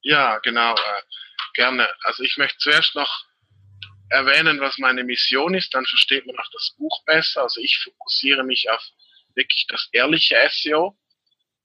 Ja, 0.03 0.38
genau, 0.40 0.74
äh, 0.74 1.03
gerne. 1.55 1.88
Also 2.03 2.24
ich 2.24 2.37
möchte 2.37 2.59
zuerst 2.59 2.94
noch 2.94 3.24
erwähnen, 4.11 4.61
was 4.61 4.79
meine 4.79 5.05
Mission 5.05 5.55
ist, 5.55 5.72
dann 5.72 5.87
versteht 5.87 6.27
man 6.27 6.37
auch 6.38 6.51
das 6.53 6.74
Buch 6.77 7.05
besser. 7.05 7.42
Also 7.42 7.61
ich 7.61 7.79
fokussiere 7.79 8.42
mich 8.42 8.68
auf 8.70 8.83
wirklich 9.35 9.66
das 9.68 9.88
ehrliche 9.92 10.37
SEO 10.51 10.97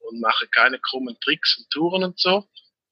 und 0.04 0.22
mache 0.22 0.48
keine 0.48 0.80
krummen 0.80 1.20
Tricks 1.20 1.58
und 1.58 1.70
Touren 1.70 2.04
und 2.04 2.20
so. 2.20 2.48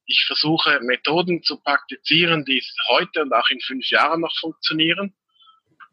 Ich 0.06 0.26
versuche 0.26 0.80
Methoden 0.82 1.44
zu 1.44 1.58
praktizieren, 1.62 2.44
die 2.46 2.64
heute 2.90 3.22
und 3.22 3.34
auch 3.34 3.50
in 3.50 3.62
fünf 3.62 3.90
Jahren 3.90 4.22
noch 4.22 4.36
funktionieren. 4.40 5.14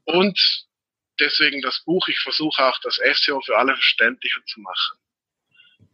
Und 0.04 0.66
deswegen 1.20 1.60
das 1.62 1.82
Buch, 1.84 2.08
ich 2.08 2.18
versuche 2.20 2.64
auch 2.64 2.78
das 2.80 2.96
SEO 2.96 3.40
für 3.42 3.56
alle 3.56 3.74
verständlicher 3.74 4.44
zu 4.46 4.60
machen. 4.60 4.98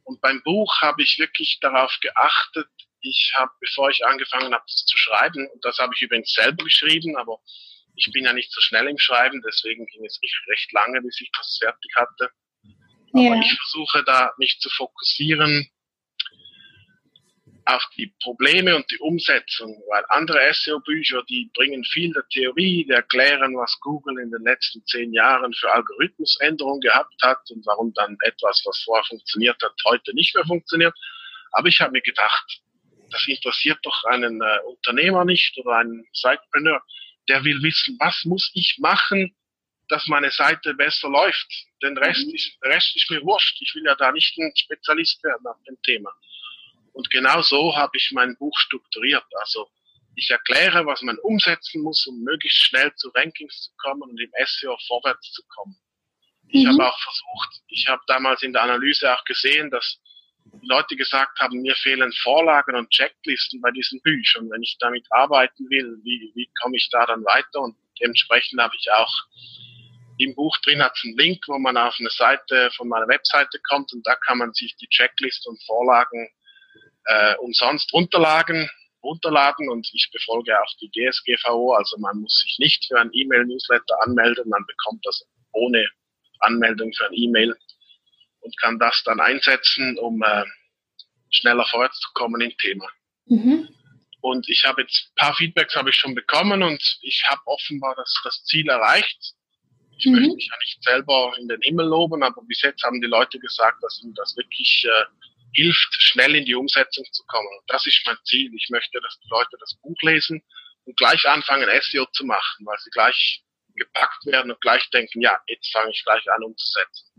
Und 0.05 0.21
beim 0.21 0.43
Buch 0.43 0.81
habe 0.81 1.03
ich 1.03 1.19
wirklich 1.19 1.59
darauf 1.61 1.97
geachtet, 2.01 2.69
ich 3.01 3.33
habe, 3.37 3.51
bevor 3.61 3.91
ich 3.91 4.05
angefangen 4.05 4.55
habe 4.55 4.65
zu 4.67 4.97
schreiben, 4.97 5.49
und 5.53 5.65
das 5.65 5.79
habe 5.79 5.93
ich 5.95 6.03
übrigens 6.03 6.33
selber 6.33 6.65
geschrieben, 6.65 7.17
aber 7.17 7.39
ich 7.97 8.11
bin 8.13 8.25
ja 8.25 8.33
nicht 8.33 8.53
so 8.53 8.61
schnell 8.61 8.89
im 8.89 8.99
Schreiben, 8.99 9.43
deswegen 9.47 9.87
ging 9.87 10.05
es 10.05 10.19
recht 10.49 10.73
lange, 10.73 11.01
bis 11.03 11.21
ich 11.21 11.31
das 11.37 11.59
fertig 11.61 11.93
hatte. 11.97 12.31
Aber 13.15 13.37
ja. 13.37 13.41
ich 13.41 13.57
versuche 13.61 14.03
da 14.05 14.33
mich 14.39 14.59
zu 14.59 14.69
fokussieren 14.71 15.69
auf 17.67 17.87
die 17.97 18.13
Probleme 18.23 18.77
und 18.77 18.91
die 18.91 18.99
Umsetzung, 18.99 19.83
weil 19.89 20.05
andere 20.09 20.53
SEO-Bücher, 20.53 21.23
die 21.29 21.51
bringen 21.55 21.85
viel 21.85 22.13
der 22.13 22.27
Theorie, 22.29 22.85
die 22.85 22.93
erklären, 22.93 23.57
was 23.57 23.79
Google 23.81 24.19
in 24.19 24.31
den 24.31 24.43
letzten 24.43 24.85
zehn 24.85 25.13
Jahren 25.15 25.55
für 25.55 25.73
Algorithmusänderungen 25.73 26.81
gehabt 26.81 27.15
hat 27.23 27.39
und 27.51 27.65
warum 27.65 27.93
dann 27.95 28.17
etwas, 28.21 28.63
was 28.67 28.83
vorher 28.85 29.05
funktioniert 29.05 29.63
hat, 29.63 29.73
heute 29.87 30.13
nicht 30.15 30.35
mehr 30.35 30.45
funktioniert. 30.45 30.95
Aber 31.53 31.69
ich 31.69 31.81
habe 31.81 31.93
mir 31.93 32.03
gedacht, 32.03 32.61
das 33.11 33.27
interessiert 33.29 33.79
doch 33.83 34.05
einen 34.05 34.43
äh, 34.43 34.59
Unternehmer 34.67 35.25
nicht 35.25 35.57
oder 35.59 35.79
einen 35.79 36.05
Sidepreneur, 36.13 36.83
der 37.29 37.45
will 37.45 37.63
wissen, 37.63 37.97
was 38.01 38.25
muss 38.25 38.51
ich 38.55 38.77
machen, 38.79 39.35
dass 39.89 40.07
meine 40.07 40.31
Seite 40.31 40.75
besser 40.75 41.09
läuft. 41.09 41.53
Den 41.83 41.97
Rest, 41.99 42.27
mhm. 42.27 42.35
ist, 42.35 42.57
Rest 42.63 42.97
ist 42.97 43.11
mir 43.11 43.23
wurscht. 43.23 43.61
Ich 43.61 43.75
will 43.75 43.85
ja 43.85 43.95
da 43.95 44.13
nicht 44.13 44.37
ein 44.39 44.53
Spezialist 44.57 45.23
werden 45.25 45.47
auf 45.47 45.63
dem 45.69 45.81
Thema. 45.83 46.11
Und 46.93 47.11
genau 47.11 47.43
so 47.43 47.77
habe 47.77 47.97
ich 47.97 48.11
mein 48.13 48.37
Buch 48.37 48.57
strukturiert. 48.59 49.27
Also 49.41 49.69
ich 50.17 50.31
erkläre, 50.31 50.87
was 50.87 51.03
man 51.03 51.19
umsetzen 51.19 51.83
muss, 51.83 52.07
um 52.07 52.23
möglichst 52.23 52.63
schnell 52.63 52.95
zu 52.95 53.11
Rankings 53.11 53.63
zu 53.63 53.71
kommen 53.79 54.03
und 54.03 54.21
im 54.21 54.31
SEO 54.47 54.77
vorwärts 54.87 55.33
zu 55.33 55.43
kommen. 55.49 55.77
Ich 56.49 56.65
mhm. 56.65 56.69
habe 56.69 56.89
auch 56.89 56.99
versucht, 57.01 57.63
ich 57.69 57.89
habe 57.89 58.03
damals 58.07 58.43
in 58.43 58.53
der 58.53 58.63
Analyse 58.63 59.13
auch 59.13 59.25
gesehen, 59.25 59.71
dass 59.71 60.01
die 60.45 60.67
Leute 60.67 60.95
gesagt 60.95 61.41
haben, 61.41 61.63
mir 61.63 61.75
fehlen 61.75 62.13
Vorlagen 62.13 62.77
und 62.77 62.91
Checklisten 62.91 63.61
bei 63.61 63.71
diesen 63.71 64.01
Büchern. 64.03 64.51
Wenn 64.51 64.63
ich 64.63 64.77
damit 64.79 65.07
arbeiten 65.11 65.69
will, 65.71 65.99
wie, 66.05 66.33
wie 66.35 66.49
komme 66.61 66.77
ich 66.77 66.89
da 66.91 67.07
dann 67.07 67.25
weiter? 67.25 67.61
Und 67.61 67.77
dementsprechend 68.01 68.61
habe 68.61 68.77
ich 68.79 68.91
auch 68.93 69.13
im 70.25 70.35
Buch 70.35 70.57
drin 70.59 70.83
hat 70.83 70.93
es 70.97 71.05
einen 71.05 71.17
Link, 71.17 71.45
wo 71.47 71.59
man 71.59 71.77
auf 71.77 71.97
eine 71.99 72.11
Seite 72.11 72.71
von 72.77 72.89
meiner 72.89 73.09
Webseite 73.09 73.59
kommt 73.69 73.93
und 73.93 74.07
da 74.07 74.15
kann 74.27 74.39
man 74.39 74.53
sich 74.53 74.77
die 74.77 74.89
Checklist 74.89 75.47
und 75.47 75.63
Vorlagen 75.65 76.29
äh, 77.07 77.35
umsonst 77.37 77.93
runterladen, 77.93 78.69
runterladen 79.03 79.69
und 79.69 79.89
ich 79.93 80.11
befolge 80.13 80.59
auch 80.61 80.73
die 80.81 80.91
DSGVO, 80.91 81.75
also 81.75 81.99
man 81.99 82.21
muss 82.21 82.41
sich 82.41 82.57
nicht 82.59 82.87
für 82.87 83.01
ein 83.01 83.11
E-Mail-Newsletter 83.13 84.03
anmelden, 84.03 84.49
man 84.49 84.65
bekommt 84.67 85.05
das 85.05 85.25
ohne 85.53 85.89
Anmeldung 86.41 86.93
für 86.93 87.07
ein 87.07 87.15
E-Mail 87.15 87.57
und 88.41 88.61
kann 88.61 88.79
das 88.79 89.03
dann 89.05 89.21
einsetzen, 89.21 89.99
um 89.99 90.23
äh, 90.23 90.45
schneller 91.31 91.67
vorwärts 91.67 91.99
zu 92.01 92.11
kommen 92.15 92.41
im 92.41 92.57
Thema. 92.59 92.89
Mhm. 93.27 93.69
Und 94.21 94.49
ich 94.49 94.65
habe 94.65 94.83
jetzt 94.83 95.11
ein 95.11 95.15
paar 95.17 95.35
Feedbacks 95.35 95.75
habe 95.77 95.91
ich 95.91 95.97
schon 95.97 96.15
bekommen 96.15 96.63
und 96.63 96.99
ich 97.03 97.25
habe 97.27 97.43
offenbar 97.45 97.95
das, 97.97 98.21
das 98.25 98.43
Ziel 98.45 98.69
erreicht. 98.69 99.35
Ich 99.99 100.07
mhm. 100.07 100.13
möchte 100.13 100.35
mich 100.35 100.49
ja 100.51 100.59
nicht 100.59 100.83
selber 100.83 101.33
in 101.39 101.49
den 101.49 101.61
Himmel 101.63 101.87
loben, 101.87 102.23
aber 102.23 102.43
bis 102.43 102.63
jetzt 102.63 102.83
haben 102.83 103.01
die 103.01 103.07
Leute 103.07 103.39
gesagt, 103.39 103.83
dass 103.83 104.03
ihnen 104.03 104.15
das 104.15 104.37
wirklich 104.37 104.87
äh, 104.87 105.05
hilft, 105.53 105.95
schnell 105.99 106.35
in 106.35 106.45
die 106.45 106.55
Umsetzung 106.55 107.05
zu 107.13 107.25
kommen. 107.27 107.49
Und 107.59 107.65
das 107.69 107.87
ist 107.87 108.03
mein 108.07 108.17
Ziel. 108.25 108.53
Ich 108.55 108.69
möchte, 108.71 109.01
dass 109.01 109.19
die 109.21 109.29
Leute 109.31 109.57
das 109.61 109.75
Buch 109.83 109.97
lesen 110.03 110.43
und 110.85 110.97
gleich 110.97 111.25
anfangen, 111.27 111.69
SEO 111.83 112.07
zu 112.13 112.25
machen, 112.25 112.67
weil 112.67 112.79
sie 112.79 112.91
gleich 112.91 113.43
gepackt 113.77 114.27
werden 114.27 114.53
und 114.53 114.61
gleich 114.61 114.89
denken, 114.91 115.21
ja, 115.21 115.39
jetzt 115.47 115.71
fange 115.73 115.91
ich 115.91 116.03
gleich 116.05 116.31
an 116.31 116.45
umzusetzen. 116.45 117.11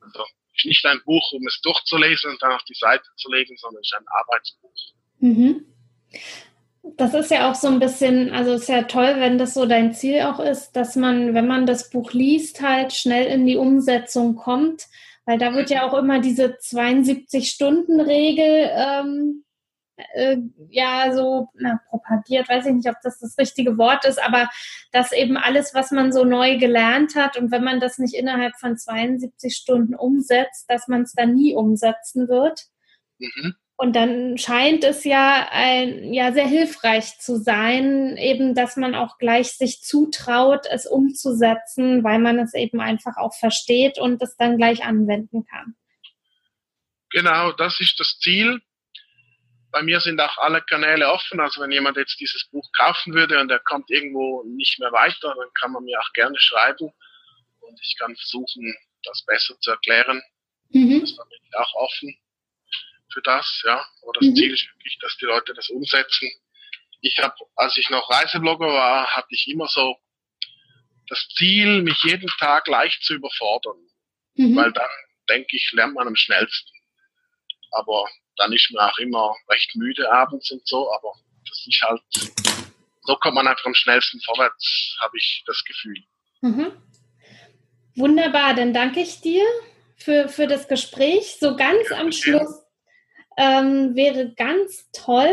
Also 0.00 0.24
ist 0.56 0.64
nicht 0.64 0.86
ein 0.86 1.02
Buch, 1.04 1.32
um 1.32 1.46
es 1.46 1.60
durchzulesen 1.60 2.30
und 2.30 2.42
dann 2.42 2.52
auf 2.52 2.64
die 2.64 2.74
Seite 2.74 3.04
zu 3.16 3.30
legen, 3.30 3.56
sondern 3.58 3.80
es 3.82 3.90
ist 3.92 3.98
ein 3.98 4.06
Arbeitsbuch. 4.08 4.74
Mhm. 5.20 5.66
Das 6.94 7.14
ist 7.14 7.32
ja 7.32 7.50
auch 7.50 7.56
so 7.56 7.66
ein 7.68 7.80
bisschen, 7.80 8.30
also 8.30 8.52
ist 8.52 8.68
ja 8.68 8.82
toll, 8.82 9.16
wenn 9.18 9.38
das 9.38 9.54
so 9.54 9.66
dein 9.66 9.92
Ziel 9.92 10.20
auch 10.22 10.38
ist, 10.38 10.70
dass 10.72 10.94
man, 10.94 11.34
wenn 11.34 11.48
man 11.48 11.66
das 11.66 11.90
Buch 11.90 12.12
liest, 12.12 12.62
halt 12.62 12.92
schnell 12.92 13.26
in 13.26 13.44
die 13.44 13.56
Umsetzung 13.56 14.36
kommt, 14.36 14.86
weil 15.24 15.38
da 15.38 15.52
wird 15.52 15.70
ja 15.70 15.84
auch 15.84 15.94
immer 15.94 16.20
diese 16.20 16.58
72-Stunden-Regel 16.58 18.70
ähm, 18.72 19.42
äh, 19.96 20.38
ja 20.70 21.12
so 21.12 21.48
na, 21.54 21.80
propagiert, 21.88 22.48
weiß 22.48 22.66
ich 22.66 22.74
nicht, 22.74 22.88
ob 22.88 22.96
das 23.02 23.18
das 23.18 23.36
richtige 23.38 23.78
Wort 23.78 24.04
ist, 24.04 24.22
aber 24.22 24.48
dass 24.92 25.12
eben 25.12 25.36
alles, 25.36 25.74
was 25.74 25.90
man 25.90 26.12
so 26.12 26.24
neu 26.24 26.58
gelernt 26.58 27.16
hat 27.16 27.36
und 27.36 27.50
wenn 27.50 27.64
man 27.64 27.80
das 27.80 27.98
nicht 27.98 28.14
innerhalb 28.14 28.56
von 28.56 28.76
72 28.76 29.56
Stunden 29.56 29.94
umsetzt, 29.94 30.70
dass 30.70 30.88
man 30.88 31.02
es 31.02 31.12
dann 31.12 31.34
nie 31.34 31.54
umsetzen 31.54 32.28
wird. 32.28 32.66
Mhm. 33.18 33.54
Und 33.78 33.94
dann 33.94 34.38
scheint 34.38 34.84
es 34.84 35.04
ja 35.04 35.48
ein, 35.50 36.14
ja 36.14 36.32
sehr 36.32 36.46
hilfreich 36.46 37.18
zu 37.18 37.36
sein, 37.36 38.16
eben, 38.16 38.54
dass 38.54 38.76
man 38.76 38.94
auch 38.94 39.18
gleich 39.18 39.52
sich 39.52 39.82
zutraut, 39.82 40.66
es 40.70 40.86
umzusetzen, 40.86 42.02
weil 42.02 42.18
man 42.18 42.38
es 42.38 42.54
eben 42.54 42.80
einfach 42.80 43.18
auch 43.18 43.34
versteht 43.34 43.98
und 43.98 44.22
es 44.22 44.36
dann 44.36 44.56
gleich 44.56 44.82
anwenden 44.84 45.44
kann. 45.44 45.76
Genau, 47.10 47.52
das 47.52 47.78
ist 47.80 48.00
das 48.00 48.18
Ziel 48.18 48.60
bei 49.76 49.82
mir 49.82 50.00
sind 50.00 50.18
auch 50.22 50.38
alle 50.38 50.62
Kanäle 50.62 51.06
offen. 51.12 51.38
Also 51.38 51.60
wenn 51.60 51.70
jemand 51.70 51.98
jetzt 51.98 52.18
dieses 52.18 52.48
Buch 52.50 52.66
kaufen 52.72 53.12
würde 53.12 53.38
und 53.38 53.50
er 53.50 53.58
kommt 53.58 53.90
irgendwo 53.90 54.42
nicht 54.44 54.78
mehr 54.78 54.90
weiter, 54.90 55.34
dann 55.36 55.48
kann 55.60 55.72
man 55.72 55.84
mir 55.84 56.00
auch 56.00 56.12
gerne 56.14 56.38
schreiben 56.38 56.90
und 57.60 57.80
ich 57.82 57.96
kann 57.98 58.16
versuchen, 58.16 58.74
das 59.02 59.22
besser 59.26 59.54
zu 59.60 59.72
erklären. 59.72 60.22
Mhm. 60.70 61.00
Das 61.02 61.10
ich 61.10 61.56
auch 61.58 61.74
offen 61.74 62.16
für 63.16 63.22
das, 63.22 63.62
ja. 63.64 63.86
Aber 64.02 64.12
das 64.14 64.28
mhm. 64.28 64.36
Ziel 64.36 64.52
ist 64.52 64.68
wirklich, 64.74 64.98
dass 65.00 65.16
die 65.16 65.24
Leute 65.24 65.54
das 65.54 65.70
umsetzen. 65.70 66.30
Ich 67.00 67.18
habe, 67.18 67.34
als 67.56 67.76
ich 67.78 67.88
noch 67.88 68.10
Reiseblogger 68.10 68.66
war, 68.66 69.06
hatte 69.06 69.28
ich 69.30 69.48
immer 69.48 69.66
so 69.68 69.96
das 71.08 71.26
Ziel, 71.36 71.82
mich 71.82 72.02
jeden 72.02 72.28
Tag 72.38 72.66
leicht 72.68 73.02
zu 73.02 73.14
überfordern. 73.14 73.78
Mhm. 74.34 74.56
Weil 74.56 74.72
dann, 74.72 74.90
denke 75.28 75.56
ich, 75.56 75.70
lernt 75.72 75.94
man 75.94 76.08
am 76.08 76.16
schnellsten. 76.16 76.72
Aber 77.70 78.04
dann 78.36 78.52
ist 78.52 78.70
man 78.72 78.90
auch 78.90 78.98
immer 78.98 79.34
recht 79.48 79.74
müde 79.76 80.10
abends 80.12 80.50
und 80.50 80.66
so, 80.66 80.92
aber 80.92 81.12
das 81.48 81.66
ist 81.66 81.82
halt, 81.82 82.02
so 83.02 83.16
kommt 83.16 83.36
man 83.36 83.46
einfach 83.46 83.64
am 83.64 83.74
schnellsten 83.74 84.20
vorwärts, 84.20 84.96
habe 85.00 85.16
ich 85.16 85.42
das 85.46 85.64
Gefühl. 85.64 86.04
Mhm. 86.42 86.72
Wunderbar, 87.94 88.54
dann 88.54 88.74
danke 88.74 89.00
ich 89.00 89.20
dir 89.20 89.44
für, 89.96 90.28
für 90.28 90.46
das 90.46 90.68
Gespräch. 90.68 91.38
So 91.40 91.56
ganz 91.56 91.88
ja, 91.88 91.98
am 91.98 92.12
Schluss 92.12 92.65
ähm, 93.36 93.94
wäre 93.94 94.34
ganz 94.34 94.88
toll, 94.92 95.30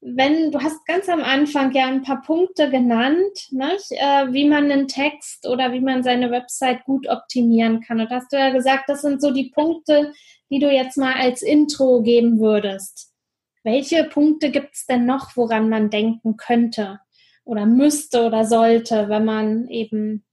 wenn 0.00 0.50
du 0.50 0.60
hast 0.60 0.84
ganz 0.86 1.08
am 1.08 1.22
Anfang 1.22 1.72
ja 1.72 1.86
ein 1.86 2.02
paar 2.02 2.22
Punkte 2.22 2.70
genannt, 2.70 3.48
äh, 3.52 4.32
wie 4.32 4.48
man 4.48 4.70
einen 4.70 4.88
Text 4.88 5.46
oder 5.46 5.72
wie 5.72 5.80
man 5.80 6.02
seine 6.02 6.30
Website 6.30 6.84
gut 6.84 7.08
optimieren 7.08 7.80
kann. 7.80 8.00
Und 8.00 8.10
hast 8.10 8.32
du 8.32 8.36
ja 8.36 8.50
gesagt, 8.50 8.88
das 8.88 9.02
sind 9.02 9.20
so 9.20 9.30
die 9.30 9.50
Punkte, 9.50 10.12
die 10.50 10.58
du 10.58 10.70
jetzt 10.70 10.98
mal 10.98 11.14
als 11.14 11.42
Intro 11.42 12.02
geben 12.02 12.40
würdest. 12.40 13.12
Welche 13.62 14.04
Punkte 14.04 14.50
gibt 14.50 14.74
es 14.74 14.86
denn 14.86 15.06
noch, 15.06 15.36
woran 15.36 15.68
man 15.68 15.88
denken 15.88 16.36
könnte? 16.36 16.98
oder 17.44 17.66
müsste 17.66 18.24
oder 18.24 18.44
sollte, 18.44 19.08
wenn 19.08 19.24
man 19.24 19.68
eben 19.68 20.24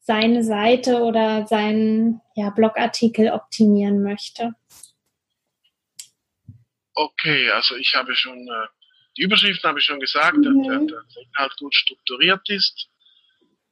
seine 0.00 0.42
Seite 0.42 1.02
oder 1.02 1.46
seinen 1.46 2.20
ja, 2.34 2.50
Blogartikel 2.50 3.30
optimieren 3.30 4.02
möchte? 4.02 4.54
Okay, 6.94 7.50
also 7.50 7.76
ich 7.76 7.94
habe 7.94 8.14
schon, 8.14 8.38
äh, 8.48 8.66
die 9.16 9.22
Überschriften 9.22 9.68
habe 9.68 9.78
ich 9.78 9.84
schon 9.84 10.00
gesagt, 10.00 10.36
mhm. 10.36 10.88
dass 10.88 11.14
der 11.14 11.22
Inhalt 11.22 11.56
gut 11.58 11.74
strukturiert 11.74 12.48
ist. 12.48 12.88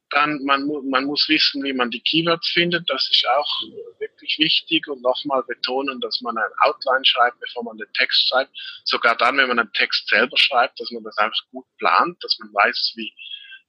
Dann, 0.09 0.43
man, 0.43 0.67
man 0.89 1.05
muss 1.05 1.29
wissen, 1.29 1.63
wie 1.63 1.71
man 1.71 1.89
die 1.89 2.01
Keywords 2.01 2.49
findet. 2.49 2.89
Das 2.89 3.09
ist 3.09 3.25
auch 3.29 3.61
wirklich 3.97 4.37
wichtig 4.39 4.87
und 4.89 5.01
nochmal 5.01 5.41
betonen, 5.43 6.01
dass 6.01 6.19
man 6.19 6.37
ein 6.37 6.51
Outline 6.59 7.05
schreibt, 7.05 7.39
bevor 7.39 7.63
man 7.63 7.77
den 7.77 7.91
Text 7.93 8.27
schreibt. 8.27 8.51
Sogar 8.83 9.15
dann, 9.15 9.37
wenn 9.37 9.47
man 9.47 9.59
einen 9.59 9.71
Text 9.71 10.09
selber 10.09 10.37
schreibt, 10.37 10.79
dass 10.81 10.91
man 10.91 11.03
das 11.03 11.17
einfach 11.17 11.41
gut 11.51 11.65
plant, 11.77 12.21
dass 12.21 12.37
man 12.39 12.53
weiß, 12.53 12.93
wie 12.95 13.13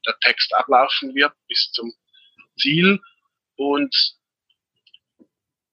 der 0.04 0.18
Text 0.18 0.52
ablaufen 0.52 1.14
wird 1.14 1.32
bis 1.46 1.70
zum 1.72 1.92
Ziel. 2.58 3.00
Und 3.54 3.94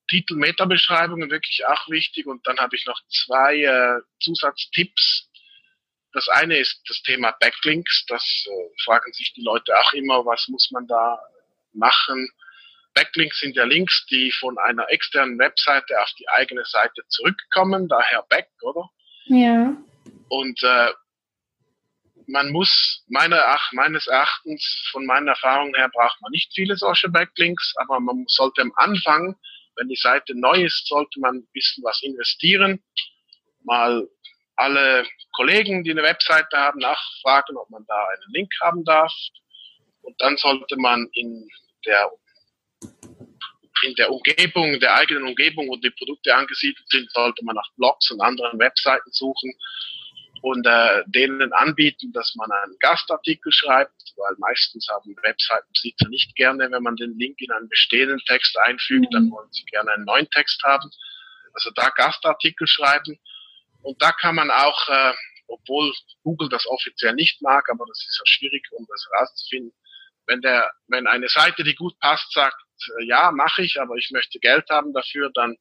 Titel, 0.09 0.35
Metabeschreibungen 0.35 1.29
wirklich 1.29 1.65
auch 1.65 1.87
wichtig. 1.89 2.25
Und 2.27 2.45
dann 2.47 2.57
habe 2.57 2.75
ich 2.75 2.85
noch 2.85 2.99
zwei 3.09 3.61
äh, 3.61 4.01
Zusatztipps, 4.19 5.29
das 6.13 6.27
eine 6.29 6.57
ist 6.57 6.81
das 6.87 7.01
Thema 7.03 7.31
Backlinks. 7.39 8.05
Das 8.07 8.23
äh, 8.47 8.83
fragen 8.83 9.11
sich 9.13 9.33
die 9.33 9.43
Leute 9.43 9.77
auch 9.77 9.93
immer, 9.93 10.25
was 10.25 10.47
muss 10.47 10.69
man 10.71 10.87
da 10.87 11.19
machen? 11.73 12.29
Backlinks 12.95 13.39
sind 13.39 13.55
ja 13.55 13.63
Links, 13.65 14.05
die 14.07 14.31
von 14.31 14.57
einer 14.57 14.89
externen 14.89 15.37
Webseite 15.37 16.01
auf 16.01 16.11
die 16.19 16.27
eigene 16.29 16.65
Seite 16.65 17.03
zurückkommen, 17.09 17.87
daher 17.87 18.25
Back, 18.29 18.49
oder? 18.61 18.89
Ja. 19.25 19.77
Und 20.29 20.63
äh, 20.63 20.91
man 22.27 22.51
muss 22.51 23.03
meiner, 23.07 23.41
ach, 23.45 23.71
meines 23.73 24.07
Erachtens, 24.07 24.89
von 24.91 25.05
meiner 25.05 25.31
Erfahrung 25.31 25.73
her, 25.75 25.89
braucht 25.93 26.19
man 26.21 26.31
nicht 26.31 26.51
viele 26.53 26.75
solche 26.75 27.09
Backlinks, 27.09 27.73
aber 27.77 27.99
man 27.99 28.25
sollte 28.27 28.61
am 28.61 28.73
Anfang, 28.75 29.35
wenn 29.79 29.87
die 29.87 29.95
Seite 29.95 30.37
neu 30.37 30.65
ist, 30.65 30.87
sollte 30.87 31.19
man 31.19 31.37
ein 31.37 31.47
bisschen 31.53 31.83
was 31.83 32.01
investieren, 32.03 32.83
mal 33.63 34.07
alle 34.55 35.05
Kollegen, 35.33 35.83
die 35.83 35.91
eine 35.91 36.03
Webseite 36.03 36.57
haben, 36.57 36.79
nachfragen, 36.79 37.55
ob 37.57 37.69
man 37.69 37.85
da 37.87 38.07
einen 38.07 38.33
Link 38.33 38.51
haben 38.61 38.83
darf. 38.83 39.13
Und 40.01 40.19
dann 40.21 40.35
sollte 40.37 40.75
man 40.77 41.07
in 41.13 41.47
der, 41.85 42.11
in 43.83 43.95
der 43.95 44.11
Umgebung, 44.11 44.79
der 44.79 44.95
eigenen 44.95 45.27
Umgebung, 45.27 45.69
wo 45.69 45.77
die 45.77 45.91
Produkte 45.91 46.35
angesiedelt 46.35 46.87
sind, 46.89 47.09
sollte 47.11 47.43
man 47.45 47.55
nach 47.55 47.69
Blogs 47.77 48.11
und 48.11 48.21
anderen 48.21 48.59
Webseiten 48.59 49.11
suchen 49.11 49.53
und 50.41 50.65
äh, 50.65 51.03
denen 51.07 51.53
anbieten, 51.53 52.11
dass 52.13 52.33
man 52.35 52.51
einen 52.51 52.77
Gastartikel 52.79 53.51
schreibt, 53.51 54.13
weil 54.15 54.35
meistens 54.37 54.87
haben 54.89 55.15
Webseitenbesitzer 55.21 56.09
nicht 56.09 56.35
gerne, 56.35 56.69
wenn 56.71 56.83
man 56.83 56.95
den 56.95 57.17
Link 57.17 57.39
in 57.41 57.51
einen 57.51 57.69
bestehenden 57.69 58.19
Text 58.27 58.57
einfügt, 58.59 59.07
dann 59.11 59.25
mhm. 59.25 59.31
wollen 59.31 59.51
sie 59.51 59.63
gerne 59.65 59.91
einen 59.93 60.05
neuen 60.05 60.29
Text 60.29 60.61
haben. 60.63 60.89
Also 61.53 61.71
da 61.71 61.89
Gastartikel 61.89 62.67
schreiben 62.67 63.19
und 63.81 64.01
da 64.01 64.11
kann 64.11 64.35
man 64.35 64.51
auch, 64.51 64.87
äh, 64.89 65.13
obwohl 65.47 65.91
Google 66.23 66.49
das 66.49 66.67
offiziell 66.67 67.13
nicht 67.13 67.41
mag, 67.41 67.69
aber 67.69 67.85
das 67.87 67.99
ist 68.07 68.19
ja 68.19 68.25
schwierig, 68.25 68.67
um 68.71 68.85
das 68.87 69.07
herauszufinden, 69.11 69.73
wenn 70.27 70.41
der, 70.41 70.71
wenn 70.87 71.07
eine 71.07 71.27
Seite, 71.27 71.63
die 71.63 71.75
gut 71.75 71.99
passt, 71.99 72.31
sagt, 72.31 72.61
äh, 72.99 73.05
ja, 73.05 73.31
mache 73.31 73.63
ich, 73.63 73.79
aber 73.81 73.95
ich 73.95 74.11
möchte 74.11 74.39
Geld 74.39 74.69
haben 74.69 74.93
dafür, 74.93 75.31
dann 75.33 75.57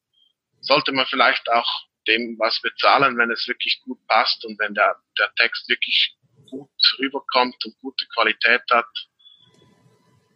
sollte 0.61 0.91
man 0.91 1.07
vielleicht 1.07 1.49
auch 1.49 1.88
dem 2.09 2.37
was 2.39 2.59
bezahlen, 2.61 3.17
wenn 3.17 3.31
es 3.31 3.47
wirklich 3.47 3.81
gut 3.85 3.99
passt 4.07 4.43
und 4.45 4.59
wenn 4.59 4.73
der, 4.73 4.95
der 5.17 5.33
Text 5.35 5.69
wirklich 5.69 6.15
gut 6.49 6.69
rüberkommt 6.97 7.63
und 7.65 7.79
gute 7.79 8.05
Qualität 8.13 8.63
hat, 8.71 8.89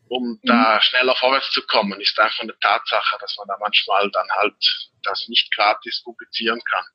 um 0.07 0.23
mhm. 0.23 0.39
da 0.43 0.79
schneller 0.81 1.15
vorwärts 1.15 1.51
zu 1.51 1.65
kommen, 1.65 1.99
ist 1.99 2.19
einfach 2.19 2.41
eine 2.41 2.57
Tatsache, 2.59 3.17
dass 3.19 3.35
man 3.37 3.47
da 3.47 3.57
manchmal 3.59 4.09
dann 4.11 4.29
halt 4.31 4.55
das 5.03 5.27
nicht 5.27 5.53
gratis 5.55 6.01
publizieren 6.03 6.61
kann. 6.69 6.85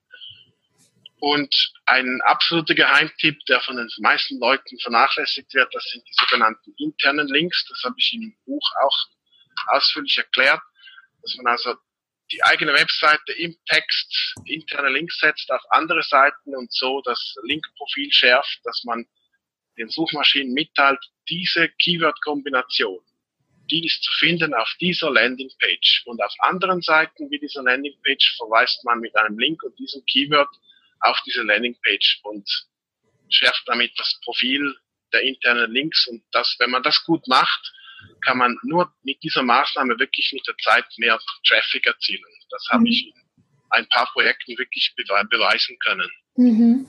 Und 1.20 1.72
ein 1.86 2.20
absoluter 2.22 2.74
Geheimtipp, 2.74 3.44
der 3.46 3.60
von 3.60 3.76
den 3.76 3.88
meisten 3.98 4.38
Leuten 4.38 4.78
vernachlässigt 4.78 5.52
wird, 5.52 5.74
das 5.74 5.82
sind 5.90 6.04
die 6.06 6.14
sogenannten 6.14 6.72
internen 6.78 7.26
Links. 7.26 7.66
Das 7.68 7.82
habe 7.82 7.96
ich 7.98 8.12
im 8.12 8.36
Buch 8.46 8.70
auch 8.84 8.96
ausführlich 9.74 10.16
erklärt, 10.16 10.60
dass 11.22 11.34
man 11.36 11.48
also 11.48 11.74
die 12.32 12.42
eigene 12.42 12.72
Webseite 12.74 13.32
im 13.32 13.56
Text 13.66 14.34
interne 14.44 14.90
Links 14.90 15.18
setzt 15.18 15.50
auf 15.50 15.62
andere 15.70 16.02
Seiten 16.02 16.54
und 16.54 16.72
so 16.72 17.00
das 17.02 17.34
Linkprofil 17.44 18.12
schärft, 18.12 18.60
dass 18.64 18.84
man 18.84 19.06
den 19.78 19.88
Suchmaschinen 19.88 20.52
mitteilt, 20.52 20.98
diese 21.28 21.68
Keyword-Kombination, 21.68 23.00
die 23.70 23.86
ist 23.86 24.02
zu 24.02 24.12
finden 24.12 24.54
auf 24.54 24.74
dieser 24.80 25.10
Landingpage. 25.10 26.02
Und 26.06 26.22
auf 26.22 26.32
anderen 26.40 26.82
Seiten 26.82 27.30
wie 27.30 27.38
dieser 27.38 27.62
Landingpage 27.62 28.36
verweist 28.36 28.84
man 28.84 29.00
mit 29.00 29.16
einem 29.16 29.38
Link 29.38 29.62
und 29.62 29.78
diesem 29.78 30.04
Keyword 30.06 30.48
auf 31.00 31.20
diese 31.26 31.42
Landingpage 31.42 32.20
und 32.24 32.48
schärft 33.30 33.62
damit 33.66 33.92
das 33.98 34.18
Profil 34.24 34.74
der 35.12 35.22
internen 35.22 35.70
Links. 35.72 36.06
Und 36.08 36.22
das, 36.32 36.56
wenn 36.58 36.70
man 36.70 36.82
das 36.82 37.04
gut 37.04 37.26
macht, 37.28 37.72
kann 38.24 38.38
man 38.38 38.56
nur 38.62 38.92
mit 39.02 39.22
dieser 39.22 39.42
Maßnahme 39.42 39.98
wirklich 39.98 40.30
mit 40.32 40.46
der 40.46 40.56
Zeit 40.62 40.84
mehr 40.96 41.18
Traffic 41.46 41.86
erzielen. 41.86 42.22
Das 42.50 42.66
mhm. 42.68 42.74
habe 42.74 42.88
ich 42.88 43.06
in 43.06 43.12
ein 43.70 43.88
paar 43.88 44.08
Projekten 44.12 44.56
wirklich 44.58 44.94
beweisen 44.96 45.76
können. 45.84 46.10
Mhm. 46.36 46.86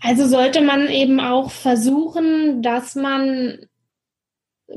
Also 0.00 0.26
sollte 0.26 0.62
man 0.62 0.88
eben 0.88 1.20
auch 1.20 1.50
versuchen, 1.50 2.62
dass 2.62 2.96
man 2.96 3.68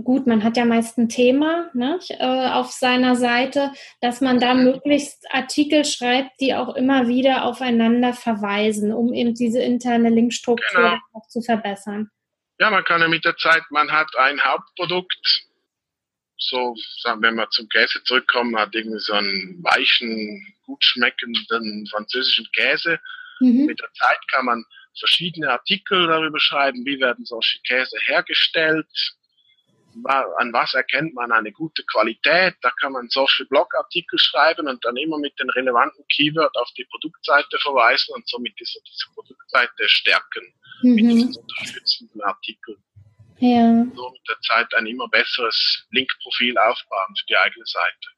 gut, 0.04 0.28
man 0.28 0.44
hat 0.44 0.58
ja 0.58 0.66
meist 0.66 0.98
ein 0.98 1.10
Thema 1.10 1.70
ne, 1.74 2.00
äh, 2.10 2.50
auf 2.50 2.72
seiner 2.72 3.16
Seite, 3.16 3.72
dass 4.02 4.22
man 4.22 4.40
da 4.40 4.54
möglichst 4.54 5.26
Artikel 5.32 5.86
schreibt, 5.86 6.32
die 6.42 6.54
auch 6.54 6.76
immer 6.76 7.08
wieder 7.08 7.46
aufeinander 7.46 8.14
verweisen, 8.14 8.92
um 8.92 9.14
eben 9.14 9.34
diese 9.34 9.62
interne 9.62 10.10
Linkstruktur 10.10 10.84
genau. 10.84 10.98
auch 11.14 11.28
zu 11.28 11.42
verbessern. 11.42 12.10
Ja, 12.60 12.70
man 12.70 12.84
kann 12.84 13.02
ja 13.02 13.08
mit 13.08 13.26
der 13.26 13.36
Zeit, 13.38 13.64
man 13.70 13.92
hat 13.92 14.16
ein 14.16 14.42
Hauptprodukt, 14.42 15.46
so, 16.38 16.76
wenn 17.20 17.36
wir 17.36 17.50
zum 17.50 17.68
Käse 17.70 18.04
zurückkommen, 18.04 18.58
hat 18.58 18.76
irgendwie 18.76 19.00
so 19.00 19.14
einen 19.14 19.64
weichen, 19.64 20.54
gut 20.66 20.84
schmeckenden 20.84 21.88
französischen 21.88 22.48
Käse. 22.52 23.00
Mhm. 23.40 23.66
Mit 23.66 23.80
der 23.80 23.92
Zeit 23.94 24.20
kann 24.32 24.46
man 24.46 24.66
verschiedene 24.98 25.50
Artikel 25.50 26.08
darüber 26.08 26.40
schreiben, 26.40 26.86
wie 26.86 27.00
werden 27.00 27.26
solche 27.26 27.60
Käse 27.62 27.98
hergestellt, 28.06 28.88
an 30.04 30.52
was 30.54 30.74
erkennt 30.74 31.14
man 31.14 31.32
eine 31.32 31.52
gute 31.52 31.84
Qualität. 31.86 32.56
Da 32.62 32.72
kann 32.72 32.92
man 32.92 33.08
solche 33.10 33.46
Blogartikel 33.46 34.20
schreiben 34.20 34.68
und 34.68 34.84
dann 34.84 34.98
immer 34.98 35.18
mit 35.18 35.40
den 35.40 35.50
relevanten 35.50 36.06
Keyword 36.14 36.56
auf 36.58 36.70
die 36.78 36.86
Produktseite 36.86 37.58
verweisen 37.60 38.14
und 38.16 38.28
somit 38.28 38.54
diese, 38.60 38.80
diese 38.84 39.06
Produktseite 39.14 39.88
stärken 39.88 40.54
mhm. 40.82 40.96
mit 40.96 41.06
diesen 41.06 41.36
unterstützenden 41.36 42.22
Artikeln. 42.22 42.78
Ja. 43.40 43.86
So 43.96 44.10
mit 44.12 44.22
der 44.28 44.40
Zeit 44.42 44.74
ein 44.76 44.86
immer 44.86 45.08
besseres 45.10 45.86
Linkprofil 45.92 46.58
aufbauen 46.58 47.16
für 47.20 47.26
die 47.28 47.38
eigene 47.38 47.66
Seite. 47.66 48.16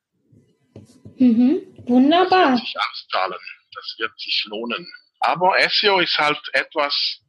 Mhm. 1.17 1.61
Wunderbar. 1.87 2.51
Das 2.51 2.59
wird 2.59 2.67
sich 2.67 2.79
auszahlen. 2.79 3.39
Das 3.73 3.95
wird 3.97 4.19
sich 4.19 4.45
lohnen. 4.49 4.87
Aber 5.19 5.55
SEO 5.69 5.99
ist 5.99 6.17
halt 6.17 6.39
etwas, 6.53 7.21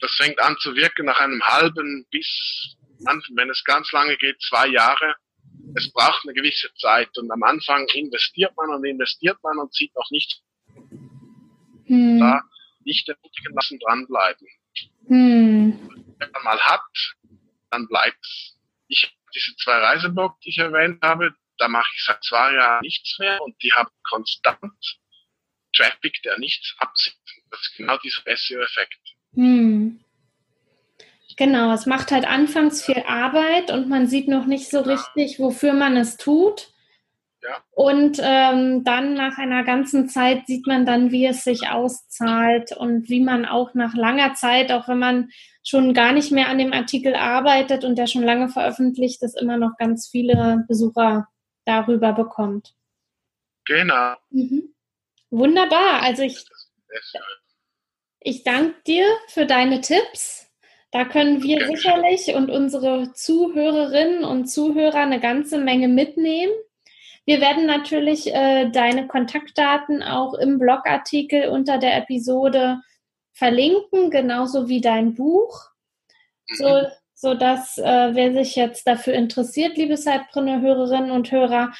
das 0.00 0.12
fängt 0.12 0.40
an 0.40 0.56
zu 0.58 0.74
wirken 0.74 1.06
nach 1.06 1.20
einem 1.20 1.42
halben 1.42 2.06
bis 2.10 2.76
wenn 3.34 3.50
es 3.50 3.64
ganz 3.64 3.90
lange 3.92 4.16
geht, 4.16 4.40
zwei 4.42 4.66
Jahre. 4.68 5.14
Es 5.74 5.90
braucht 5.92 6.24
eine 6.24 6.34
gewisse 6.34 6.72
Zeit 6.74 7.16
und 7.18 7.30
am 7.30 7.42
Anfang 7.42 7.86
investiert 7.94 8.56
man 8.56 8.70
und 8.70 8.84
investiert 8.84 9.38
man 9.42 9.58
und 9.58 9.72
sieht 9.74 9.94
noch 9.94 10.10
nicht. 10.10 10.42
Hm. 11.86 12.18
Da 12.18 12.42
nicht 12.84 13.08
ermutigen 13.08 13.54
lassen, 13.54 13.78
dranbleiben. 13.78 14.46
Hm. 15.06 16.04
Wenn 16.18 16.30
man 16.32 16.44
mal 16.44 16.60
hat, 16.60 17.16
dann 17.70 17.86
bleibt's. 17.88 18.56
Ich 18.88 19.16
diese 19.34 19.54
zwei 19.56 19.78
Reiseblogs, 19.78 20.40
die 20.40 20.50
ich 20.50 20.58
erwähnt 20.58 21.00
habe, 21.02 21.34
da 21.58 21.68
mache 21.68 21.90
ich 21.94 22.04
seit 22.04 22.22
zwei 22.24 22.54
Jahren 22.54 22.80
nichts 22.82 23.18
mehr 23.18 23.40
und 23.42 23.60
die 23.62 23.72
haben 23.72 23.90
konstant 24.08 24.98
Traffic, 25.74 26.20
der 26.24 26.38
nichts 26.38 26.74
abzieht. 26.78 27.14
Das 27.50 27.60
ist 27.60 27.76
genau 27.76 27.96
dieser 27.98 28.22
SEO-Effekt. 28.24 28.98
Hm. 29.34 30.04
Genau, 31.36 31.72
es 31.72 31.86
macht 31.86 32.10
halt 32.10 32.26
anfangs 32.26 32.84
viel 32.84 33.02
Arbeit 33.06 33.70
und 33.70 33.88
man 33.88 34.06
sieht 34.06 34.28
noch 34.28 34.46
nicht 34.46 34.70
so 34.70 34.80
richtig, 34.80 35.38
wofür 35.38 35.72
man 35.72 35.96
es 35.96 36.16
tut. 36.16 36.72
Ja. 37.42 37.64
Und 37.70 38.18
ähm, 38.22 38.84
dann 38.84 39.14
nach 39.14 39.38
einer 39.38 39.64
ganzen 39.64 40.08
Zeit 40.08 40.46
sieht 40.46 40.66
man 40.66 40.84
dann, 40.84 41.10
wie 41.10 41.26
es 41.26 41.42
sich 41.42 41.68
auszahlt 41.68 42.76
und 42.76 43.08
wie 43.08 43.20
man 43.20 43.46
auch 43.46 43.72
nach 43.74 43.94
langer 43.94 44.34
Zeit, 44.34 44.70
auch 44.72 44.88
wenn 44.88 44.98
man 44.98 45.30
schon 45.64 45.94
gar 45.94 46.12
nicht 46.12 46.32
mehr 46.32 46.48
an 46.48 46.58
dem 46.58 46.72
Artikel 46.72 47.14
arbeitet 47.14 47.84
und 47.84 47.96
der 47.96 48.06
schon 48.06 48.22
lange 48.22 48.48
veröffentlicht 48.48 49.22
ist, 49.22 49.40
immer 49.40 49.56
noch 49.56 49.76
ganz 49.78 50.08
viele 50.08 50.64
Besucher 50.68 51.28
darüber 51.64 52.12
bekommt. 52.12 52.74
Genau. 53.64 54.14
Mhm. 54.30 54.74
Wunderbar. 55.30 56.02
Also 56.02 56.22
ich 56.22 56.44
Ich 58.20 58.42
danke 58.42 58.74
dir 58.86 59.06
für 59.28 59.46
deine 59.46 59.80
Tipps. 59.80 60.49
Da 60.92 61.04
können 61.04 61.42
wir 61.42 61.66
sicherlich 61.66 62.34
und 62.34 62.50
unsere 62.50 63.12
Zuhörerinnen 63.12 64.24
und 64.24 64.46
Zuhörer 64.46 64.96
eine 64.96 65.20
ganze 65.20 65.58
Menge 65.58 65.86
mitnehmen. 65.86 66.52
Wir 67.24 67.40
werden 67.40 67.66
natürlich 67.66 68.34
äh, 68.34 68.68
deine 68.70 69.06
Kontaktdaten 69.06 70.02
auch 70.02 70.34
im 70.34 70.58
Blogartikel 70.58 71.48
unter 71.48 71.78
der 71.78 71.96
Episode 71.96 72.80
verlinken, 73.32 74.10
genauso 74.10 74.68
wie 74.68 74.80
dein 74.80 75.14
Buch, 75.14 75.68
so, 76.46 76.68
mhm. 76.68 76.86
so 77.14 77.34
dass 77.34 77.78
äh, 77.78 78.10
wer 78.14 78.32
sich 78.32 78.56
jetzt 78.56 78.86
dafür 78.88 79.14
interessiert, 79.14 79.76
liebe 79.76 79.96
Sidepreneur-Hörerinnen 79.96 81.12
und 81.12 81.30
Hörer, 81.30 81.72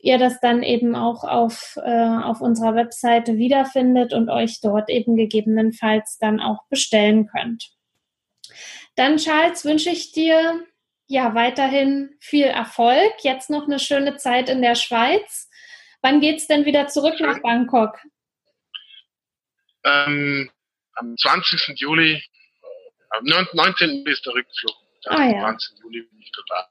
ihr 0.00 0.16
das 0.16 0.40
dann 0.40 0.62
eben 0.62 0.96
auch 0.96 1.24
auf, 1.24 1.78
äh, 1.84 2.08
auf 2.08 2.40
unserer 2.40 2.74
Webseite 2.74 3.36
wiederfindet 3.36 4.14
und 4.14 4.30
euch 4.30 4.60
dort 4.62 4.88
eben 4.88 5.16
gegebenenfalls 5.16 6.16
dann 6.18 6.40
auch 6.40 6.64
bestellen 6.70 7.26
könnt. 7.26 7.73
Dann, 8.96 9.16
Charles, 9.16 9.64
wünsche 9.64 9.90
ich 9.90 10.12
dir 10.12 10.64
ja 11.06 11.34
weiterhin 11.34 12.16
viel 12.20 12.46
Erfolg. 12.46 13.12
Jetzt 13.22 13.50
noch 13.50 13.64
eine 13.64 13.78
schöne 13.78 14.16
Zeit 14.16 14.48
in 14.48 14.62
der 14.62 14.74
Schweiz. 14.74 15.50
Wann 16.02 16.20
geht 16.20 16.38
es 16.38 16.46
denn 16.46 16.64
wieder 16.64 16.86
zurück 16.88 17.18
nach 17.20 17.40
Bangkok? 17.40 17.98
Ähm, 19.84 20.50
am 20.94 21.16
20. 21.16 21.78
Juli, 21.80 22.22
am 23.10 23.24
19. 23.24 24.06
ist 24.06 24.24
der 24.26 24.34
Rückflug. 24.34 24.74
Am 25.06 25.20
ah, 25.20 25.26
ja. 25.26 25.40
20. 25.40 25.78
Juli 25.82 26.02
bin 26.02 26.20
ich 26.20 26.30
da. 26.48 26.68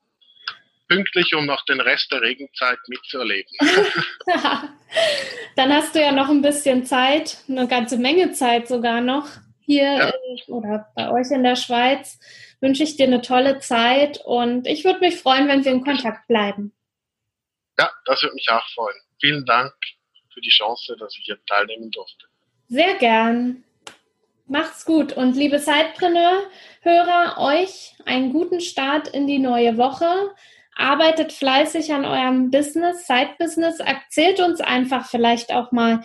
Pünktlich, 0.88 1.34
um 1.34 1.46
noch 1.46 1.64
den 1.66 1.80
Rest 1.80 2.12
der 2.12 2.22
Regenzeit 2.22 2.78
mitzuerleben. 2.88 3.52
Dann 5.56 5.74
hast 5.74 5.96
du 5.96 6.02
ja 6.02 6.12
noch 6.12 6.30
ein 6.30 6.42
bisschen 6.42 6.86
Zeit, 6.86 7.38
eine 7.48 7.68
ganze 7.68 7.98
Menge 7.98 8.34
Zeit 8.34 8.68
sogar 8.68 9.02
noch 9.02 9.28
hier 9.66 9.84
ja. 9.84 10.10
in, 10.10 10.54
oder 10.54 10.92
bei 10.96 11.12
euch 11.12 11.32
in 11.32 11.44
der 11.44 11.56
Schweiz. 11.56 12.20
Wünsche 12.60 12.84
ich 12.84 12.96
dir 12.96 13.08
eine 13.08 13.22
tolle 13.22 13.60
Zeit 13.60 14.22
und 14.24 14.68
ich 14.68 14.86
würde 14.86 15.00
mich 15.00 15.18
freuen, 15.18 15.48
wenn 15.48 15.66
wir 15.66 15.72
in 15.72 15.84
Kontakt 15.84 16.28
bleiben. 16.28 16.74
Ja, 17.78 17.92
das 18.06 18.22
würde 18.24 18.36
mich 18.36 18.50
auch 18.50 18.66
freuen. 18.74 18.96
Vielen 19.20 19.46
Dank 19.46 19.74
für 20.34 20.42
die 20.42 20.50
Chance, 20.50 20.96
dass 20.98 21.18
ich 21.18 21.26
hier 21.26 21.38
teilnehmen 21.46 21.92
durfte. 21.92 22.26
Sehr 22.68 22.96
gern. 22.96 23.64
Macht's 24.46 24.86
gut 24.86 25.14
und 25.14 25.36
liebe 25.36 25.58
Sidepreneur-Hörer, 25.58 27.38
euch 27.38 27.94
einen 28.06 28.34
guten 28.34 28.60
Start 28.60 29.08
in 29.08 29.26
die 29.26 29.40
neue 29.40 29.78
Woche. 29.78 30.34
Arbeitet 30.76 31.32
fleißig 31.32 31.94
an 31.94 32.06
eurem 32.06 32.52
Business, 32.52 33.06
Side-Business. 33.08 33.80
Erzählt 33.80 34.40
uns 34.40 34.62
einfach 34.62 35.08
vielleicht 35.08 35.54
auch 35.54 35.72
mal, 35.72 36.02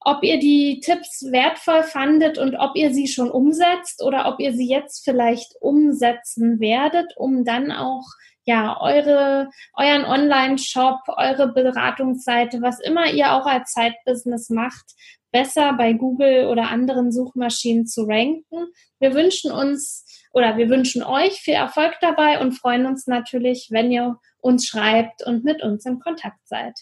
ob 0.00 0.22
ihr 0.22 0.38
die 0.38 0.80
Tipps 0.80 1.30
wertvoll 1.30 1.82
fandet 1.82 2.38
und 2.38 2.56
ob 2.56 2.76
ihr 2.76 2.92
sie 2.92 3.06
schon 3.06 3.30
umsetzt 3.30 4.02
oder 4.02 4.26
ob 4.26 4.40
ihr 4.40 4.52
sie 4.52 4.68
jetzt 4.68 5.04
vielleicht 5.04 5.54
umsetzen 5.60 6.60
werdet, 6.60 7.12
um 7.16 7.44
dann 7.44 7.70
auch 7.72 8.04
ja, 8.44 8.80
eure, 8.80 9.50
euren 9.74 10.04
Online-Shop, 10.04 11.00
eure 11.06 11.52
Beratungsseite, 11.52 12.60
was 12.60 12.80
immer 12.80 13.12
ihr 13.12 13.32
auch 13.32 13.46
als 13.46 13.72
Zeitbusiness 13.72 14.50
macht, 14.50 14.94
besser 15.32 15.72
bei 15.72 15.94
Google 15.94 16.46
oder 16.46 16.70
anderen 16.70 17.10
Suchmaschinen 17.10 17.86
zu 17.86 18.02
ranken. 18.02 18.68
Wir 19.00 19.14
wünschen 19.14 19.50
uns 19.50 20.04
oder 20.32 20.56
wir 20.56 20.68
wünschen 20.68 21.02
euch 21.02 21.40
viel 21.40 21.54
Erfolg 21.54 21.94
dabei 22.00 22.40
und 22.40 22.52
freuen 22.52 22.86
uns 22.86 23.06
natürlich, 23.06 23.68
wenn 23.70 23.90
ihr 23.90 24.18
uns 24.40 24.66
schreibt 24.66 25.26
und 25.26 25.44
mit 25.44 25.62
uns 25.62 25.84
in 25.86 25.98
Kontakt 25.98 26.38
seid. 26.44 26.74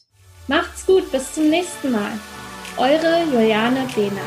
Macht's 0.48 0.84
gut, 0.84 1.10
bis 1.12 1.34
zum 1.34 1.48
nächsten 1.48 1.92
Mal. 1.92 2.12
Eure 2.76 3.24
Juliane 3.32 3.86
Behnert. 3.94 4.20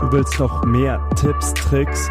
Du 0.00 0.10
willst 0.10 0.38
noch 0.38 0.64
mehr 0.64 1.00
Tipps, 1.16 1.54
Tricks 1.54 2.10